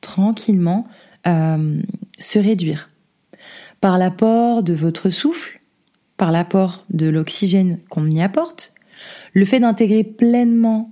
tranquillement 0.00 0.88
euh, 1.28 1.80
se 2.18 2.40
réduire. 2.40 2.88
Par 3.80 3.98
l'apport 3.98 4.64
de 4.64 4.74
votre 4.74 5.10
souffle, 5.10 5.60
par 6.16 6.32
l'apport 6.32 6.84
de 6.90 7.06
l'oxygène 7.06 7.78
qu'on 7.88 8.10
y 8.10 8.20
apporte, 8.20 8.74
le 9.32 9.44
fait 9.44 9.60
d'intégrer 9.60 10.02
pleinement 10.02 10.90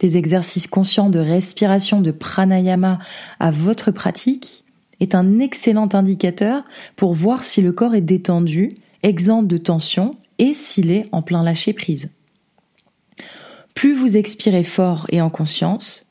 des 0.00 0.16
exercices 0.16 0.66
conscients 0.66 1.08
de 1.08 1.20
respiration, 1.20 2.00
de 2.00 2.10
pranayama 2.10 2.98
à 3.38 3.52
votre 3.52 3.92
pratique 3.92 4.64
est 4.98 5.14
un 5.14 5.38
excellent 5.38 5.88
indicateur 5.92 6.64
pour 6.96 7.14
voir 7.14 7.44
si 7.44 7.62
le 7.62 7.70
corps 7.70 7.94
est 7.94 8.00
détendu, 8.00 8.78
exempt 9.04 9.44
de 9.44 9.58
tension 9.58 10.16
et 10.40 10.54
s'il 10.54 10.90
est 10.90 11.06
en 11.12 11.22
plein 11.22 11.44
lâcher 11.44 11.72
prise. 11.72 12.10
Plus 13.74 13.94
vous 13.94 14.16
expirez 14.16 14.64
fort 14.64 15.06
et 15.10 15.20
en 15.20 15.30
conscience, 15.30 16.06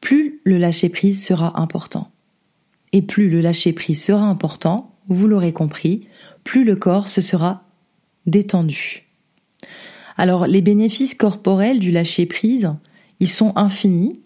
plus 0.00 0.40
le 0.44 0.58
lâcher 0.58 0.88
prise 0.88 1.24
sera 1.24 1.60
important. 1.60 2.08
Et 2.92 3.02
plus 3.02 3.28
le 3.28 3.40
lâcher 3.40 3.72
prise 3.72 4.02
sera 4.02 4.24
important, 4.24 4.94
vous 5.08 5.26
l'aurez 5.26 5.52
compris, 5.52 6.06
plus 6.44 6.64
le 6.64 6.76
corps 6.76 7.08
se 7.08 7.20
sera 7.20 7.64
détendu. 8.26 9.04
Alors 10.16 10.46
les 10.46 10.62
bénéfices 10.62 11.14
corporels 11.14 11.78
du 11.78 11.90
lâcher 11.90 12.26
prise, 12.26 12.72
ils 13.20 13.28
sont 13.28 13.52
infinis. 13.56 14.20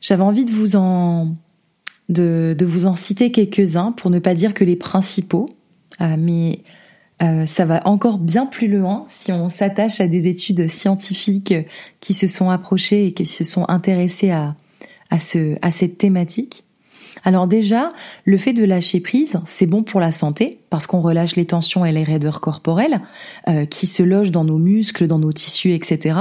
J'avais 0.00 0.22
envie 0.22 0.44
de 0.44 0.52
vous 0.52 0.76
en 0.76 1.36
de, 2.08 2.56
vous 2.64 2.86
en 2.86 2.94
citer 2.94 3.30
quelques-uns 3.30 3.92
pour 3.92 4.10
ne 4.10 4.18
pas 4.18 4.34
dire 4.34 4.54
que 4.54 4.64
les 4.64 4.76
principaux, 4.76 5.50
euh, 6.00 6.16
mais 6.18 6.62
euh, 7.22 7.46
ça 7.46 7.64
va 7.64 7.86
encore 7.86 8.18
bien 8.18 8.46
plus 8.46 8.68
loin 8.68 9.04
si 9.08 9.32
on 9.32 9.48
s'attache 9.48 10.00
à 10.00 10.06
des 10.06 10.26
études 10.26 10.68
scientifiques 10.68 11.54
qui 12.00 12.14
se 12.14 12.26
sont 12.26 12.50
approchées 12.50 13.06
et 13.06 13.12
qui 13.12 13.26
se 13.26 13.44
sont 13.44 13.64
intéressées 13.68 14.30
à, 14.30 14.54
à, 15.10 15.18
ce, 15.18 15.56
à 15.62 15.70
cette 15.70 15.98
thématique. 15.98 16.64
Alors 17.24 17.46
déjà, 17.46 17.92
le 18.24 18.38
fait 18.38 18.52
de 18.52 18.64
lâcher 18.64 19.00
prise, 19.00 19.40
c'est 19.44 19.66
bon 19.66 19.82
pour 19.82 20.00
la 20.00 20.12
santé 20.12 20.60
parce 20.70 20.86
qu'on 20.86 21.00
relâche 21.00 21.36
les 21.36 21.46
tensions 21.46 21.84
et 21.84 21.92
les 21.92 22.04
raideurs 22.04 22.40
corporelles 22.40 23.00
euh, 23.48 23.66
qui 23.66 23.86
se 23.86 24.02
logent 24.02 24.30
dans 24.30 24.44
nos 24.44 24.58
muscles, 24.58 25.06
dans 25.06 25.18
nos 25.18 25.32
tissus, 25.32 25.72
etc. 25.72 26.20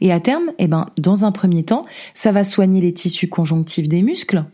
Et 0.00 0.12
à 0.12 0.20
terme, 0.20 0.52
eh 0.58 0.66
ben, 0.66 0.88
dans 0.98 1.24
un 1.24 1.32
premier 1.32 1.64
temps, 1.64 1.86
ça 2.14 2.32
va 2.32 2.44
soigner 2.44 2.80
les 2.80 2.92
tissus 2.92 3.28
conjonctifs 3.28 3.88
des 3.88 4.02
muscles, 4.02 4.44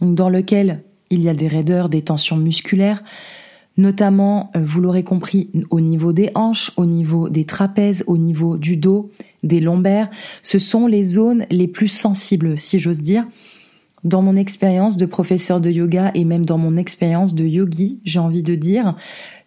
dans 0.00 0.28
lequel 0.28 0.82
il 1.10 1.22
y 1.22 1.28
a 1.28 1.34
des 1.34 1.48
raideurs, 1.48 1.88
des 1.88 2.02
tensions 2.02 2.36
musculaires, 2.36 3.02
notamment, 3.76 4.50
euh, 4.54 4.64
vous 4.64 4.80
l'aurez 4.80 5.02
compris, 5.02 5.50
au 5.70 5.80
niveau 5.80 6.12
des 6.12 6.30
hanches, 6.34 6.72
au 6.76 6.84
niveau 6.84 7.28
des 7.28 7.44
trapèzes, 7.44 8.04
au 8.06 8.18
niveau 8.18 8.56
du 8.56 8.76
dos, 8.76 9.10
des 9.42 9.60
lombaires. 9.60 10.10
Ce 10.42 10.58
sont 10.58 10.86
les 10.86 11.04
zones 11.04 11.46
les 11.50 11.68
plus 11.68 11.88
sensibles, 11.88 12.58
si 12.58 12.78
j'ose 12.78 13.00
dire, 13.00 13.26
dans 14.04 14.22
mon 14.22 14.36
expérience 14.36 14.96
de 14.96 15.06
professeur 15.06 15.60
de 15.60 15.70
yoga 15.70 16.10
et 16.14 16.24
même 16.24 16.44
dans 16.44 16.58
mon 16.58 16.76
expérience 16.76 17.34
de 17.34 17.44
yogi, 17.44 18.00
j'ai 18.04 18.18
envie 18.18 18.42
de 18.42 18.56
dire, 18.56 18.96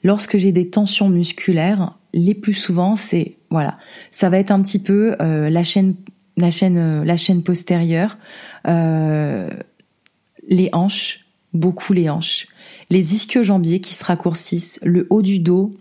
lorsque 0.03 0.37
j'ai 0.37 0.51
des 0.51 0.69
tensions 0.69 1.09
musculaires, 1.09 1.97
les 2.13 2.33
plus 2.33 2.53
souvent, 2.53 2.95
c'est 2.95 3.35
voilà, 3.51 3.77
ça 4.11 4.29
va 4.29 4.39
être 4.39 4.51
un 4.51 4.61
petit 4.61 4.79
peu 4.79 5.15
euh, 5.21 5.49
la 5.49 5.63
chaîne, 5.63 5.95
la 6.37 6.51
chaîne, 6.51 6.77
euh, 6.77 7.05
la 7.05 7.17
chaîne 7.17 7.43
postérieure, 7.43 8.17
les 10.47 10.69
hanches, 10.73 11.25
beaucoup 11.53 11.93
les 11.93 12.09
hanches, 12.09 12.47
les 12.89 13.13
ischio-jambiers 13.13 13.81
qui 13.81 13.93
se 13.93 14.03
raccourcissent, 14.03 14.79
le 14.83 15.07
haut 15.09 15.21
du 15.21 15.39
dos, 15.39 15.75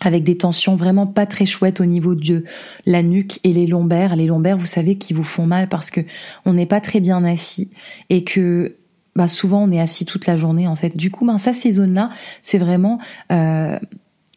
avec 0.00 0.24
des 0.24 0.36
tensions 0.36 0.76
vraiment 0.76 1.06
pas 1.06 1.26
très 1.26 1.46
chouettes 1.46 1.80
au 1.80 1.84
niveau 1.84 2.14
de 2.14 2.44
la 2.86 3.02
nuque 3.02 3.40
et 3.44 3.52
les 3.52 3.66
lombaires. 3.66 4.16
Les 4.16 4.26
lombaires, 4.26 4.56
vous 4.56 4.66
savez, 4.66 4.96
qui 4.96 5.12
vous 5.12 5.24
font 5.24 5.46
mal 5.46 5.68
parce 5.68 5.90
que 5.90 6.00
on 6.44 6.52
n'est 6.52 6.66
pas 6.66 6.80
très 6.80 7.00
bien 7.00 7.24
assis 7.24 7.70
et 8.10 8.24
que 8.24 8.76
bah 9.16 9.26
souvent 9.26 9.64
on 9.64 9.72
est 9.72 9.80
assis 9.80 10.06
toute 10.06 10.26
la 10.26 10.36
journée 10.36 10.68
en 10.68 10.76
fait. 10.76 10.96
Du 10.96 11.10
coup, 11.10 11.26
ben 11.26 11.38
ça, 11.38 11.52
ces 11.52 11.72
zones-là, 11.72 12.10
c'est 12.42 12.58
vraiment 12.58 13.00
euh, 13.32 13.78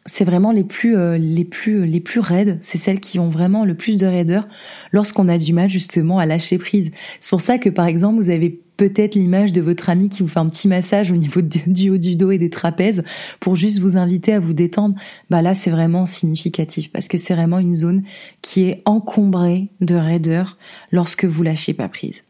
c'est 0.04 0.24
vraiment 0.24 0.50
les 0.50 0.64
plus 0.64 0.96
euh, 0.96 1.16
les 1.16 1.44
plus 1.44 1.86
les 1.86 2.00
plus 2.00 2.20
raides, 2.20 2.58
c'est 2.60 2.78
celles 2.78 3.00
qui 3.00 3.18
ont 3.18 3.28
vraiment 3.28 3.64
le 3.64 3.74
plus 3.74 3.96
de 3.96 4.06
raideur 4.06 4.48
lorsqu'on 4.90 5.28
a 5.28 5.38
du 5.38 5.52
mal 5.52 5.68
justement 5.68 6.18
à 6.18 6.26
lâcher 6.26 6.58
prise. 6.58 6.90
C'est 7.20 7.30
pour 7.30 7.40
ça 7.40 7.58
que 7.58 7.68
par 7.68 7.86
exemple, 7.86 8.16
vous 8.16 8.30
avez 8.30 8.60
peut-être 8.76 9.14
l'image 9.14 9.52
de 9.52 9.60
votre 9.60 9.90
ami 9.90 10.08
qui 10.08 10.22
vous 10.22 10.28
fait 10.28 10.40
un 10.40 10.48
petit 10.48 10.66
massage 10.66 11.12
au 11.12 11.16
niveau 11.16 11.40
du 11.40 11.90
haut 11.90 11.98
du 11.98 12.16
dos 12.16 12.32
et 12.32 12.38
des 12.38 12.50
trapèzes 12.50 13.04
pour 13.38 13.54
juste 13.54 13.78
vous 13.78 13.96
inviter 13.96 14.32
à 14.32 14.40
vous 14.40 14.54
détendre. 14.54 14.96
Bah 15.30 15.40
là, 15.40 15.54
c'est 15.54 15.70
vraiment 15.70 16.04
significatif 16.04 16.90
parce 16.90 17.06
que 17.06 17.16
c'est 17.16 17.34
vraiment 17.34 17.60
une 17.60 17.74
zone 17.74 18.02
qui 18.40 18.64
est 18.64 18.82
encombrée 18.84 19.68
de 19.80 19.94
raideur 19.94 20.58
lorsque 20.90 21.24
vous 21.24 21.44
lâchez 21.44 21.74
pas 21.74 21.88
prise. 21.88 22.24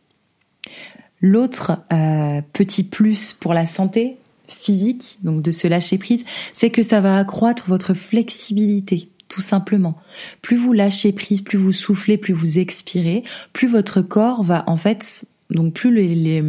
L'autre 1.22 1.80
euh, 1.92 2.42
petit 2.52 2.82
plus 2.82 3.32
pour 3.32 3.54
la 3.54 3.64
santé, 3.64 4.16
physique, 4.52 5.18
donc 5.22 5.42
de 5.42 5.50
se 5.50 5.66
lâcher 5.66 5.98
prise, 5.98 6.24
c'est 6.52 6.70
que 6.70 6.82
ça 6.82 7.00
va 7.00 7.18
accroître 7.18 7.64
votre 7.68 7.94
flexibilité 7.94 9.08
tout 9.28 9.40
simplement. 9.40 9.96
Plus 10.42 10.58
vous 10.58 10.74
lâchez 10.74 11.10
prise, 11.10 11.40
plus 11.40 11.56
vous 11.56 11.72
soufflez, 11.72 12.18
plus 12.18 12.34
vous 12.34 12.58
expirez, 12.58 13.24
plus 13.54 13.66
votre 13.66 14.02
corps 14.02 14.42
va 14.42 14.62
en 14.66 14.76
fait 14.76 15.24
donc 15.48 15.72
plus 15.74 15.92
les, 15.94 16.42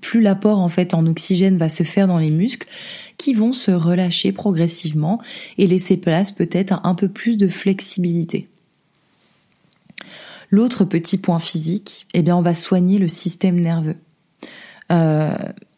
plus 0.00 0.20
l'apport 0.20 0.58
en 0.58 0.68
fait 0.68 0.94
en 0.94 1.06
oxygène 1.06 1.56
va 1.56 1.68
se 1.68 1.82
faire 1.82 2.06
dans 2.06 2.18
les 2.18 2.30
muscles 2.30 2.66
qui 3.16 3.32
vont 3.32 3.52
se 3.52 3.70
relâcher 3.70 4.32
progressivement 4.32 5.20
et 5.58 5.66
laisser 5.66 5.96
place 5.96 6.32
peut-être 6.32 6.72
à 6.72 6.88
un 6.88 6.94
peu 6.94 7.08
plus 7.08 7.36
de 7.36 7.48
flexibilité. 7.48 8.48
L'autre 10.50 10.84
petit 10.84 11.18
point 11.18 11.38
physique, 11.38 12.06
eh 12.14 12.22
bien 12.22 12.36
on 12.36 12.42
va 12.42 12.54
soigner 12.54 12.98
le 12.98 13.08
système 13.08 13.60
nerveux. 13.60 13.96
Euh, 14.92 15.36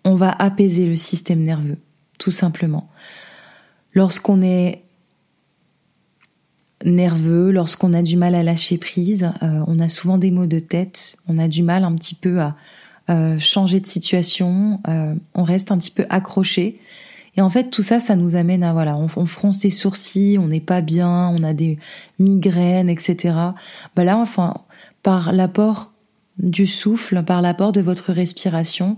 on 0.08 0.14
va 0.14 0.34
apaiser 0.38 0.86
le 0.86 0.96
système 0.96 1.44
nerveux, 1.44 1.76
tout 2.18 2.30
simplement. 2.30 2.88
Lorsqu'on 3.92 4.40
est 4.40 4.82
nerveux, 6.82 7.50
lorsqu'on 7.50 7.92
a 7.92 8.00
du 8.00 8.16
mal 8.16 8.34
à 8.34 8.42
lâcher 8.42 8.78
prise, 8.78 9.30
euh, 9.42 9.60
on 9.66 9.78
a 9.78 9.90
souvent 9.90 10.16
des 10.16 10.30
maux 10.30 10.46
de 10.46 10.60
tête, 10.60 11.18
on 11.28 11.38
a 11.38 11.46
du 11.46 11.62
mal 11.62 11.84
un 11.84 11.94
petit 11.94 12.14
peu 12.14 12.40
à 12.40 12.56
euh, 13.10 13.38
changer 13.38 13.80
de 13.80 13.86
situation, 13.86 14.80
euh, 14.88 15.14
on 15.34 15.42
reste 15.42 15.72
un 15.72 15.76
petit 15.76 15.90
peu 15.90 16.06
accroché. 16.08 16.80
Et 17.36 17.42
en 17.42 17.50
fait, 17.50 17.68
tout 17.68 17.82
ça, 17.82 18.00
ça 18.00 18.16
nous 18.16 18.34
amène 18.34 18.62
à 18.62 18.72
voilà, 18.72 18.96
on, 18.96 19.26
fronce 19.26 19.58
des 19.58 19.70
sourcils, 19.70 20.38
on 20.38 20.48
n'est 20.48 20.58
pas 20.58 20.80
bien, 20.80 21.28
on 21.28 21.42
a 21.42 21.52
des 21.52 21.78
migraines, 22.18 22.88
etc. 22.88 23.34
Bah 23.94 24.04
là, 24.04 24.16
enfin, 24.16 24.54
par 25.02 25.34
l'apport 25.34 25.92
du 26.38 26.66
souffle, 26.66 27.22
par 27.24 27.42
l'apport 27.42 27.72
de 27.72 27.82
votre 27.82 28.10
respiration, 28.10 28.96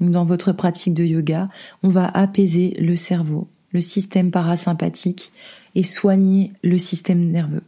dans 0.00 0.24
votre 0.24 0.52
pratique 0.52 0.94
de 0.94 1.04
yoga, 1.04 1.48
on 1.82 1.88
va 1.88 2.06
apaiser 2.06 2.76
le 2.78 2.96
cerveau, 2.96 3.48
le 3.72 3.80
système 3.80 4.30
parasympathique 4.30 5.32
et 5.74 5.82
soigner 5.82 6.50
le 6.62 6.78
système 6.78 7.30
nerveux. 7.30 7.62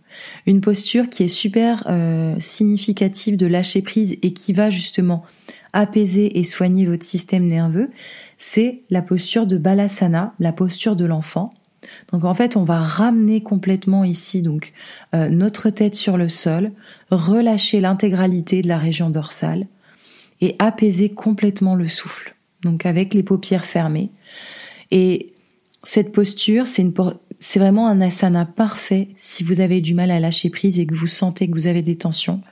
Une 0.46 0.60
posture 0.60 1.10
qui 1.10 1.24
est 1.24 1.28
super 1.28 1.84
euh, 1.88 2.34
significative 2.38 3.36
de 3.36 3.46
lâcher 3.46 3.82
prise 3.82 4.16
et 4.22 4.32
qui 4.32 4.52
va 4.52 4.70
justement 4.70 5.24
apaiser 5.74 6.38
et 6.38 6.44
soigner 6.44 6.86
votre 6.86 7.04
système 7.04 7.46
nerveux, 7.46 7.90
c'est 8.38 8.80
la 8.88 9.02
posture 9.02 9.46
de 9.46 9.58
balasana, 9.58 10.32
la 10.40 10.52
posture 10.52 10.96
de 10.96 11.04
l'enfant. 11.04 11.52
Donc 12.10 12.24
en 12.24 12.34
fait, 12.34 12.56
on 12.56 12.64
va 12.64 12.80
ramener 12.80 13.42
complètement 13.42 14.04
ici 14.04 14.42
donc 14.42 14.72
euh, 15.14 15.28
notre 15.28 15.70
tête 15.70 15.94
sur 15.94 16.16
le 16.16 16.28
sol, 16.28 16.72
relâcher 17.10 17.80
l'intégralité 17.80 18.62
de 18.62 18.68
la 18.68 18.78
région 18.78 19.10
dorsale 19.10 19.66
et 20.40 20.56
apaiser 20.58 21.10
complètement 21.10 21.74
le 21.74 21.88
souffle. 21.88 22.34
Donc 22.62 22.86
avec 22.86 23.14
les 23.14 23.22
paupières 23.22 23.64
fermées. 23.64 24.10
Et 24.90 25.32
cette 25.84 26.12
posture, 26.12 26.66
c'est 26.66 26.82
une 26.82 26.92
c'est 27.40 27.60
vraiment 27.60 27.86
un 27.86 28.00
asana 28.00 28.44
parfait 28.44 29.08
si 29.16 29.44
vous 29.44 29.60
avez 29.60 29.80
du 29.80 29.94
mal 29.94 30.10
à 30.10 30.18
lâcher 30.18 30.50
prise 30.50 30.78
et 30.78 30.86
que 30.86 30.94
vous 30.94 31.06
sentez 31.06 31.48
que 31.48 31.54
vous 31.54 31.66
avez 31.68 31.82
des 31.82 31.96
tensions. 31.96 32.42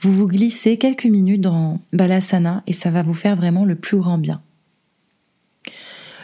Vous 0.00 0.12
vous 0.12 0.26
glissez 0.26 0.76
quelques 0.76 1.06
minutes 1.06 1.40
dans 1.40 1.80
Balasana 1.92 2.62
et 2.66 2.72
ça 2.72 2.90
va 2.90 3.02
vous 3.02 3.14
faire 3.14 3.36
vraiment 3.36 3.64
le 3.64 3.76
plus 3.76 3.96
grand 3.96 4.18
bien. 4.18 4.42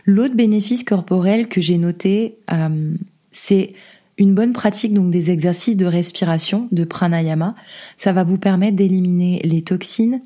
L'autre 0.04 0.34
bénéfice 0.34 0.84
corporel 0.84 1.48
que 1.48 1.60
j'ai 1.60 1.78
noté, 1.78 2.36
euh, 2.52 2.94
c'est 3.30 3.72
une 4.18 4.34
bonne 4.34 4.52
pratique 4.52 4.92
donc 4.92 5.10
des 5.10 5.30
exercices 5.30 5.76
de 5.76 5.86
respiration, 5.86 6.68
de 6.70 6.84
pranayama. 6.84 7.54
Ça 7.96 8.12
va 8.12 8.24
vous 8.24 8.38
permettre 8.38 8.76
d'éliminer 8.76 9.40
les 9.44 9.62
toxines, 9.62 10.20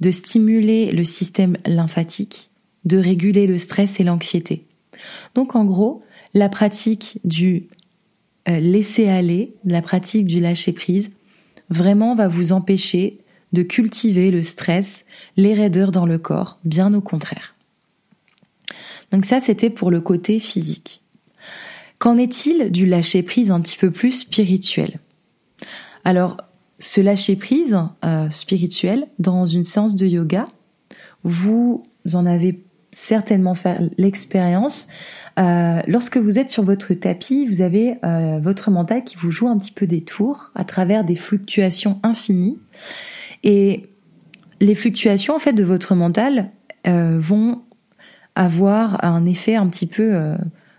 de 0.00 0.10
stimuler 0.10 0.92
le 0.92 1.04
système 1.04 1.56
lymphatique, 1.64 2.50
de 2.84 2.98
réguler 2.98 3.46
le 3.46 3.58
stress 3.58 4.00
et 4.00 4.04
l'anxiété. 4.04 4.64
Donc 5.34 5.54
en 5.54 5.64
gros, 5.64 6.02
la 6.34 6.48
pratique 6.48 7.18
du 7.24 7.68
euh, 8.48 8.60
laisser 8.60 9.08
aller, 9.08 9.54
la 9.64 9.82
pratique 9.82 10.26
du 10.26 10.40
lâcher 10.40 10.72
prise, 10.72 11.10
vraiment 11.70 12.14
va 12.14 12.28
vous 12.28 12.52
empêcher 12.52 13.18
de 13.52 13.62
cultiver 13.62 14.30
le 14.30 14.42
stress, 14.42 15.04
les 15.36 15.54
raideurs 15.54 15.92
dans 15.92 16.06
le 16.06 16.18
corps, 16.18 16.58
bien 16.64 16.92
au 16.94 17.00
contraire. 17.00 17.54
Donc 19.12 19.24
ça, 19.24 19.40
c'était 19.40 19.70
pour 19.70 19.90
le 19.90 20.00
côté 20.00 20.38
physique. 20.38 21.02
Qu'en 21.98 22.18
est-il 22.18 22.70
du 22.70 22.86
lâcher-prise 22.86 23.50
un 23.50 23.60
petit 23.60 23.78
peu 23.78 23.90
plus 23.90 24.12
spirituel? 24.12 24.98
Alors, 26.04 26.36
ce 26.78 27.00
lâcher-prise 27.00 27.78
euh, 28.04 28.28
spirituel 28.30 29.06
dans 29.18 29.46
une 29.46 29.64
séance 29.64 29.94
de 29.94 30.06
yoga, 30.06 30.48
vous 31.24 31.82
en 32.12 32.26
avez 32.26 32.62
certainement 32.92 33.54
fait 33.54 33.78
l'expérience. 33.98 34.88
Euh, 35.38 35.80
lorsque 35.86 36.16
vous 36.16 36.38
êtes 36.38 36.50
sur 36.50 36.64
votre 36.64 36.94
tapis, 36.94 37.46
vous 37.46 37.60
avez 37.60 37.96
euh, 38.04 38.38
votre 38.42 38.70
mental 38.70 39.04
qui 39.04 39.16
vous 39.16 39.30
joue 39.30 39.48
un 39.48 39.58
petit 39.58 39.72
peu 39.72 39.86
des 39.86 40.02
tours 40.02 40.50
à 40.54 40.64
travers 40.64 41.04
des 41.04 41.16
fluctuations 41.16 41.98
infinies. 42.02 42.58
Et 43.42 43.86
les 44.60 44.74
fluctuations 44.74 45.34
en 45.34 45.38
fait 45.38 45.52
de 45.52 45.64
votre 45.64 45.94
mental 45.94 46.50
vont 46.86 47.62
avoir 48.36 49.04
un 49.04 49.26
effet 49.26 49.56
un 49.56 49.66
petit 49.66 49.88
peu 49.88 50.36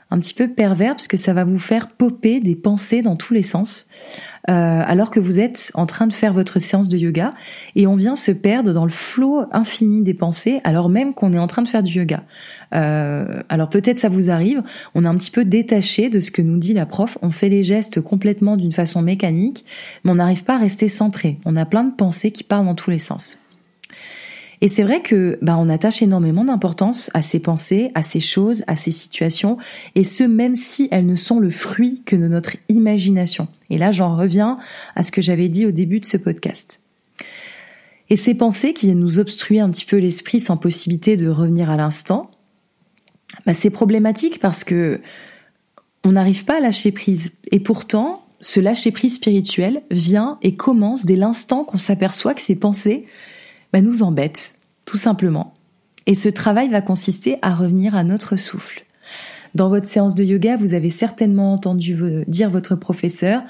un 0.10 0.20
petit 0.20 0.34
peu 0.34 0.48
pervers 0.48 0.92
parce 0.92 1.08
que 1.08 1.18
ça 1.18 1.34
va 1.34 1.44
vous 1.44 1.60
faire 1.60 1.90
popper 1.90 2.40
des 2.40 2.56
pensées 2.56 3.02
dans 3.02 3.16
tous 3.16 3.34
les 3.34 3.42
sens 3.42 3.88
euh, 4.36 4.37
alors 4.48 5.12
que 5.12 5.20
vous 5.20 5.40
êtes 5.40 5.72
en 5.74 5.86
train 5.86 6.08
de 6.08 6.14
faire 6.14 6.34
votre 6.34 6.60
séance 6.60 6.88
de 6.88 6.98
yoga 6.98 7.34
et 7.76 7.86
on 7.88 7.96
vient 7.96 8.16
se 8.16 8.32
perdre 8.32 8.74
dans 8.74 8.86
le 8.86 8.92
flot 8.92 9.46
infini 9.52 10.02
des 10.02 10.14
pensées 10.14 10.62
alors 10.64 10.90
même 10.90 11.14
qu'on 11.14 11.34
est 11.34 11.40
en 11.40 11.48
train 11.48 11.62
de 11.62 11.68
faire 11.68 11.84
du 11.84 11.94
yoga. 11.94 12.24
Euh, 12.76 13.42
alors 13.50 13.70
peut-être 13.70 14.00
ça 14.00 14.10
vous 14.10 14.30
arrive, 14.30 14.62
on 14.94 15.06
est 15.06 15.08
un 15.08 15.16
petit 15.16 15.32
peu 15.32 15.46
détaché 15.46 16.10
de 16.10 16.20
ce 16.20 16.32
que 16.32 16.42
nous 16.42 16.58
dit 16.58 16.74
la 16.74 16.86
prof, 16.86 17.18
on 17.22 17.32
fait 17.32 17.50
les 17.50 17.64
gestes 17.64 18.02
complètement 18.02 18.58
d'une 18.58 18.74
façon 18.74 19.02
mécanique, 19.02 19.66
mais 20.04 20.12
on 20.12 20.16
n'arrive 20.16 20.44
pas 20.44 20.56
à 20.56 20.60
rester 20.60 20.88
centré. 20.88 21.40
On 21.46 21.56
a 21.56 21.66
plein 21.66 21.84
de 21.84 21.96
pensées 21.96 22.32
qui 22.32 22.44
partent 22.44 22.66
dans 22.66 22.76
tous 22.76 22.92
les 22.92 23.00
sens. 23.00 23.40
Et 24.62 24.67
c'est 24.67 24.84
vrai 24.84 25.02
que 25.02 25.38
bah, 25.41 25.58
on 25.60 25.70
attache 25.70 26.02
énormément 26.02 26.43
d'importance 26.43 27.12
à 27.13 27.22
ces 27.22 27.39
pensées, 27.39 27.91
à 27.93 28.02
ces 28.02 28.20
choses, 28.20 28.63
à 28.67 28.76
ces 28.76 28.91
situations, 28.91 29.58
et 29.96 30.04
ce 30.04 30.24
même 30.24 30.56
si 30.56 30.88
elles 30.91 31.06
ne 31.06 31.15
sont 31.15 31.39
le 31.39 31.52
fruit 31.52 32.02
que 32.06 32.15
de 32.15 32.28
notre 32.28 32.58
imagination. 32.70 33.48
Et 33.70 33.78
là, 33.78 33.91
j'en 33.91 34.15
reviens 34.15 34.58
à 34.96 35.04
ce 35.04 35.12
que 35.12 35.22
j'avais 35.22 35.50
dit 35.50 35.65
au 35.65 35.72
début 35.72 36.00
de 36.00 36.06
ce 36.06 36.17
podcast. 36.17 36.82
Et 38.10 38.15
ces 38.15 38.34
pensées 38.34 38.74
qui 38.74 38.88
viennent 38.88 39.00
nous 39.00 39.20
obstruer 39.20 39.60
un 39.60 39.70
petit 39.70 39.86
peu 39.86 39.98
l'esprit 39.98 40.39
sans 40.39 40.58
possibilité 40.58 41.17
de 41.17 41.30
revenir 41.30 41.70
à 41.70 41.76
l'instant, 41.76 42.32
bah, 43.46 43.54
c'est 43.54 43.70
problématique 43.70 44.39
parce 44.39 44.63
que 44.63 45.02
on 46.04 46.13
n'arrive 46.13 46.46
pas 46.46 46.58
à 46.58 46.60
lâcher 46.62 46.91
prise. 46.91 47.32
Et 47.52 47.60
pourtant, 47.60 48.26
ce 48.39 48.60
lâcher 48.60 48.91
prise 48.91 49.15
spirituel 49.15 49.82
vient 49.91 50.38
et 50.41 50.56
commence 50.56 51.06
dès 51.06 51.15
l'instant 51.15 51.63
qu'on 51.65 51.78
s'aperçoit 51.78 52.34
que 52.34 52.41
ces 52.41 52.58
pensées 52.58 53.06
bah, 53.74 53.82
nous 53.82 54.04
embête, 54.04 54.56
tout 54.86 54.98
simplement. 54.98 55.54
Et 56.06 56.16
ce 56.16 56.30
travail 56.30 56.70
va 56.70 56.82
consister 56.82 57.38
à 57.42 57.54
revenir 57.54 57.96
à 57.96 58.04
notre 58.04 58.36
souffle. 58.36 58.86
Dans 59.56 59.70
votre 59.70 59.88
séance 59.88 60.16
de 60.16 60.24
yoga, 60.24 60.58
vous 60.58 60.74
avez 60.74 60.90
certainement 60.90 61.54
entendu 61.54 61.98
dire 62.28 62.50
votre 62.50 62.76
professeur, 62.76 63.42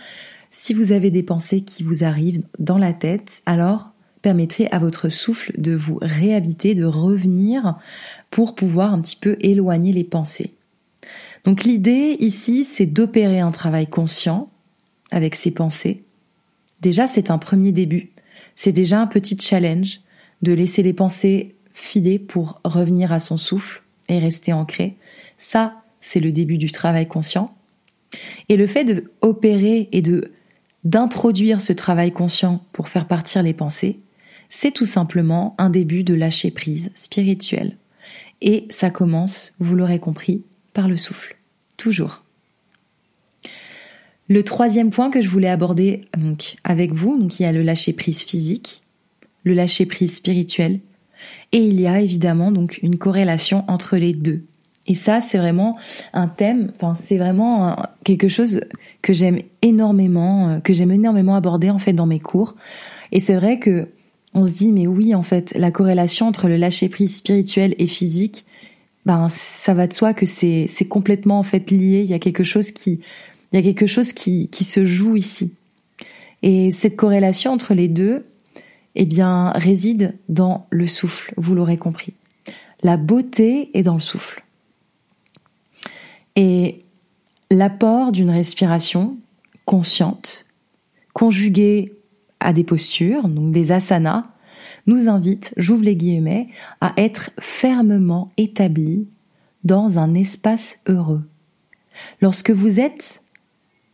si 0.50 0.74
vous 0.74 0.92
avez 0.92 1.12
des 1.12 1.24
pensées 1.24 1.62
qui 1.62 1.84
vous 1.84 2.04
arrivent 2.04 2.44
dans 2.60 2.78
la 2.78 2.94
tête, 2.94 3.42
alors 3.46 3.92
permettez 4.22 4.72
à 4.72 4.80
votre 4.80 5.10
souffle 5.10 5.54
de 5.60 5.76
vous 5.76 6.00
réhabiter, 6.02 6.74
de 6.74 6.86
revenir 6.86 7.78
pour 8.32 8.56
pouvoir 8.56 8.94
un 8.94 9.02
petit 9.02 9.16
peu 9.16 9.38
éloigner 9.42 9.94
les 9.94 10.04
pensées. 10.04 10.54
Donc 11.44 11.64
l'idée 11.64 12.18
ici, 12.20 12.64
c'est 12.64 12.86
d'opérer 12.86 13.40
un 13.40 13.52
travail 13.52 13.88
conscient 13.88 14.50
avec 15.12 15.36
ces 15.36 15.52
pensées. 15.52 16.04
Déjà, 16.82 17.08
c'est 17.08 17.32
un 17.32 17.38
premier 17.38 17.72
début. 17.72 18.12
C'est 18.56 18.72
déjà 18.72 19.00
un 19.00 19.08
petit 19.08 19.38
challenge 19.40 20.02
de 20.41 20.54
laisser 20.54 20.84
les 20.84 20.93
pensées 20.93 21.56
filer 21.73 22.19
pour 22.19 22.60
revenir 22.63 23.12
à 23.12 23.19
son 23.19 23.38
souffle 23.38 23.84
et 24.10 24.19
rester 24.19 24.54
ancré. 24.54 24.95
Ça, 25.38 25.82
c'est 26.02 26.19
le 26.19 26.32
début 26.32 26.58
du 26.58 26.71
travail 26.71 27.08
conscient. 27.08 27.56
Et 28.50 28.58
le 28.58 28.67
fait 28.67 28.84
de 28.84 29.12
opérer 29.21 29.89
et 29.91 30.02
de 30.02 30.32
d'introduire 30.84 31.60
ce 31.60 31.73
travail 31.73 32.12
conscient 32.12 32.63
pour 32.71 32.88
faire 32.88 33.08
partir 33.08 33.43
les 33.43 33.54
pensées, 33.54 34.00
c'est 34.47 34.71
tout 34.71 34.86
simplement 34.86 35.54
un 35.58 35.69
début 35.69 36.04
de 36.04 36.13
lâcher 36.13 36.50
prise 36.50 36.91
spirituel. 36.95 37.78
Et 38.41 38.67
ça 38.69 38.89
commence, 38.89 39.54
vous 39.60 39.76
l'aurez 39.76 40.00
compris, 40.00 40.43
par 40.73 40.88
le 40.88 40.95
souffle. 40.95 41.36
Toujours. 41.76 42.23
Le 44.30 44.43
troisième 44.43 44.91
point 44.91 45.10
que 45.10 45.21
je 45.21 45.30
voulais 45.30 45.50
aborder 45.50 46.06
avec 46.63 46.93
vous, 46.93 47.17
donc 47.17 47.39
il 47.39 47.43
y 47.43 47.45
a 47.45 47.52
le 47.52 47.63
lâcher 47.63 47.93
prise 47.93 48.23
physique, 48.23 48.84
le 49.43 49.54
lâcher 49.54 49.86
prise 49.86 50.15
spirituel. 50.15 50.80
Et 51.52 51.60
il 51.60 51.80
y 51.80 51.88
a 51.88 52.00
évidemment 52.02 52.52
donc 52.52 52.80
une 52.84 52.97
corrélation 52.97 53.63
entre 53.67 53.97
les 53.97 54.13
deux. 54.13 54.43
Et 54.88 54.95
ça, 54.95 55.19
c'est 55.19 55.38
vraiment 55.38 55.78
un 56.13 56.28
thème, 56.28 56.71
enfin, 56.76 56.93
c'est 56.93 57.17
vraiment 57.17 57.76
quelque 58.06 58.30
chose 58.30 58.62
que 59.02 59.12
j'aime 59.12 59.41
énormément, 59.62 60.50
euh, 60.50 60.60
que 60.60 60.73
j'aime 60.73 60.91
énormément 60.91 61.36
aborder, 61.36 61.69
en 61.69 61.78
fait, 61.78 61.93
dans 61.93 62.06
mes 62.06 62.19
cours. 62.19 62.56
Et 63.12 63.19
c'est 63.19 63.36
vrai 63.36 63.60
que 63.60 63.89
on 64.34 64.43
se 64.43 64.52
dit, 64.52 64.71
mais 64.71 64.88
oui, 64.88 65.15
en 65.15 65.23
fait, 65.23 65.54
la 65.58 65.71
corrélation 65.71 66.28
entre 66.28 66.47
le 66.47 66.58
lâcher 66.58 66.89
prise 66.89 67.17
spirituel 67.17 67.76
et 67.80 67.88
physique, 67.88 68.45
ben, 69.06 69.28
ça 69.30 69.73
va 69.73 69.88
de 69.88 69.93
soi 69.93 70.13
que 70.13 70.26
c'est, 70.26 70.65
c'est 70.69 70.88
complètement, 70.88 71.39
en 71.39 71.43
fait, 71.43 71.71
lié. 71.71 72.02
Il 72.04 72.10
y 72.10 72.13
a 72.13 72.19
quelque 72.19 72.43
chose 72.43 72.71
qui, 72.71 73.00
il 73.52 73.56
y 73.56 73.60
a 73.60 73.62
quelque 73.62 73.88
chose 73.88 74.13
qui, 74.13 74.47
qui 74.50 74.63
se 74.63 74.86
joue 74.86 75.15
ici. 75.15 75.54
Et 76.43 76.71
cette 76.71 76.95
corrélation 76.95 77.52
entre 77.52 77.73
les 77.73 77.88
deux, 77.88 78.26
eh 79.00 79.24
réside 79.60 80.16
dans 80.28 80.66
le 80.70 80.88
souffle, 80.88 81.34
vous 81.38 81.54
l'aurez 81.54 81.78
compris. 81.78 82.14
La 82.82 82.98
beauté 82.98 83.70
est 83.78 83.84
dans 83.84 83.94
le 83.94 84.00
souffle. 84.00 84.44
Et 86.36 86.84
l'apport 87.52 88.12
d'une 88.12 88.30
respiration 88.30 89.18
consciente, 89.66 90.46
conjuguée 91.14 91.94
à 92.40 92.54
des 92.54 92.64
postures, 92.64 93.28
donc 93.28 93.52
des 93.52 93.72
asanas, 93.72 94.26
nous 94.86 95.10
invite, 95.10 95.54
j'ouvre 95.58 95.84
les 95.84 95.96
guillemets, 95.96 96.48
à 96.82 96.94
être 96.98 97.32
fermement 97.40 98.32
établi 98.38 99.08
dans 99.64 100.00
un 100.00 100.14
espace 100.14 100.80
heureux. 100.88 101.28
Lorsque 102.22 102.52
vous 102.52 102.80
êtes 102.80 103.22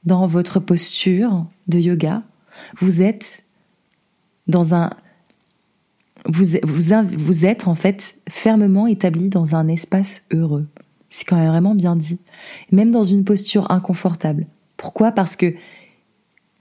dans 0.03 0.27
votre 0.27 0.59
posture 0.59 1.45
de 1.67 1.79
yoga, 1.79 2.23
vous 2.77 3.01
êtes 3.01 3.42
dans 4.47 4.75
un 4.75 4.91
vous, 6.25 6.57
vous, 6.63 6.93
vous 7.17 7.45
êtes 7.45 7.67
en 7.67 7.75
fait 7.75 8.17
fermement 8.29 8.87
établi 8.87 9.29
dans 9.29 9.55
un 9.55 9.67
espace 9.67 10.23
heureux. 10.31 10.67
C'est 11.09 11.25
quand 11.25 11.35
même 11.35 11.49
vraiment 11.49 11.75
bien 11.75 11.95
dit. 11.95 12.19
Même 12.71 12.91
dans 12.91 13.03
une 13.03 13.23
posture 13.23 13.69
inconfortable. 13.71 14.47
Pourquoi? 14.77 15.11
Parce 15.11 15.35
que 15.35 15.53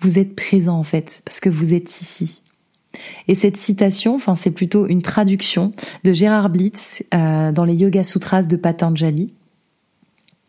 vous 0.00 0.18
êtes 0.18 0.34
présent 0.34 0.78
en 0.78 0.84
fait, 0.84 1.22
parce 1.24 1.40
que 1.40 1.48
vous 1.48 1.74
êtes 1.74 2.00
ici. 2.00 2.42
Et 3.28 3.34
cette 3.34 3.56
citation, 3.56 4.14
enfin 4.14 4.34
c'est 4.34 4.50
plutôt 4.50 4.86
une 4.86 5.00
traduction 5.00 5.72
de 6.04 6.12
Gérard 6.12 6.50
Blitz 6.50 7.04
euh, 7.14 7.52
dans 7.52 7.64
les 7.64 7.74
Yoga 7.74 8.04
Sutras 8.04 8.42
de 8.42 8.56
Patanjali. 8.56 9.32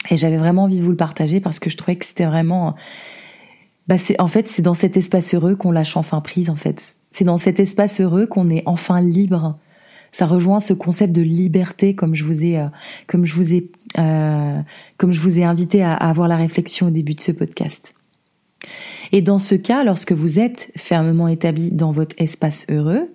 Et 0.10 0.18
j'avais 0.18 0.38
vraiment 0.38 0.64
envie 0.64 0.80
de 0.80 0.84
vous 0.84 0.92
le 0.92 0.98
partager 0.98 1.40
parce 1.40 1.60
que 1.60 1.70
je 1.70 1.78
trouvais 1.78 1.96
que 1.96 2.06
c'était 2.06 2.26
vraiment 2.26 2.76
bah 3.88 3.96
en 4.20 4.28
fait 4.28 4.48
c'est 4.48 4.62
dans 4.62 4.74
cet 4.74 4.98
espace 4.98 5.34
heureux 5.34 5.56
qu'on 5.56 5.72
lâche 5.72 5.96
enfin 5.96 6.20
prise 6.20 6.50
en 6.50 6.56
fait. 6.56 6.98
C'est 7.14 7.26
dans 7.26 7.38
cet 7.38 7.60
espace 7.60 8.02
heureux 8.02 8.26
qu'on 8.26 8.50
est 8.50 8.64
enfin 8.66 9.00
libre. 9.00 9.60
Ça 10.12 10.26
rejoint 10.26 10.60
ce 10.60 10.74
concept 10.74 11.14
de 11.14 11.22
liberté 11.22 11.96
comme 11.96 12.16
je 12.16 12.24
vous 12.24 12.44
ai 12.44 12.58
euh, 12.58 12.68
comme 13.08 13.24
je 13.24 13.36
vous 13.36 13.54
ai 13.54 13.72
euh, 14.00 14.60
comme 14.98 15.12
je 15.12 15.20
vous 15.20 15.38
ai 15.38 15.44
invité 15.44 15.84
à, 15.84 15.94
avoir 15.94 16.28
la 16.28 16.38
réflexion 16.38 16.88
au 16.88 16.90
début 16.90 17.14
de 17.14 17.22
ce 17.22 17.32
podcast. 17.32 17.94
Et 19.12 19.22
dans 19.22 19.38
ce 19.38 19.54
cas, 19.54 19.84
lorsque 19.84 20.12
vous 20.12 20.40
êtes 20.40 20.72
fermement 20.76 21.28
établi 21.28 21.70
dans 21.70 21.92
votre 21.92 22.16
espace 22.18 22.66
heureux, 22.72 23.14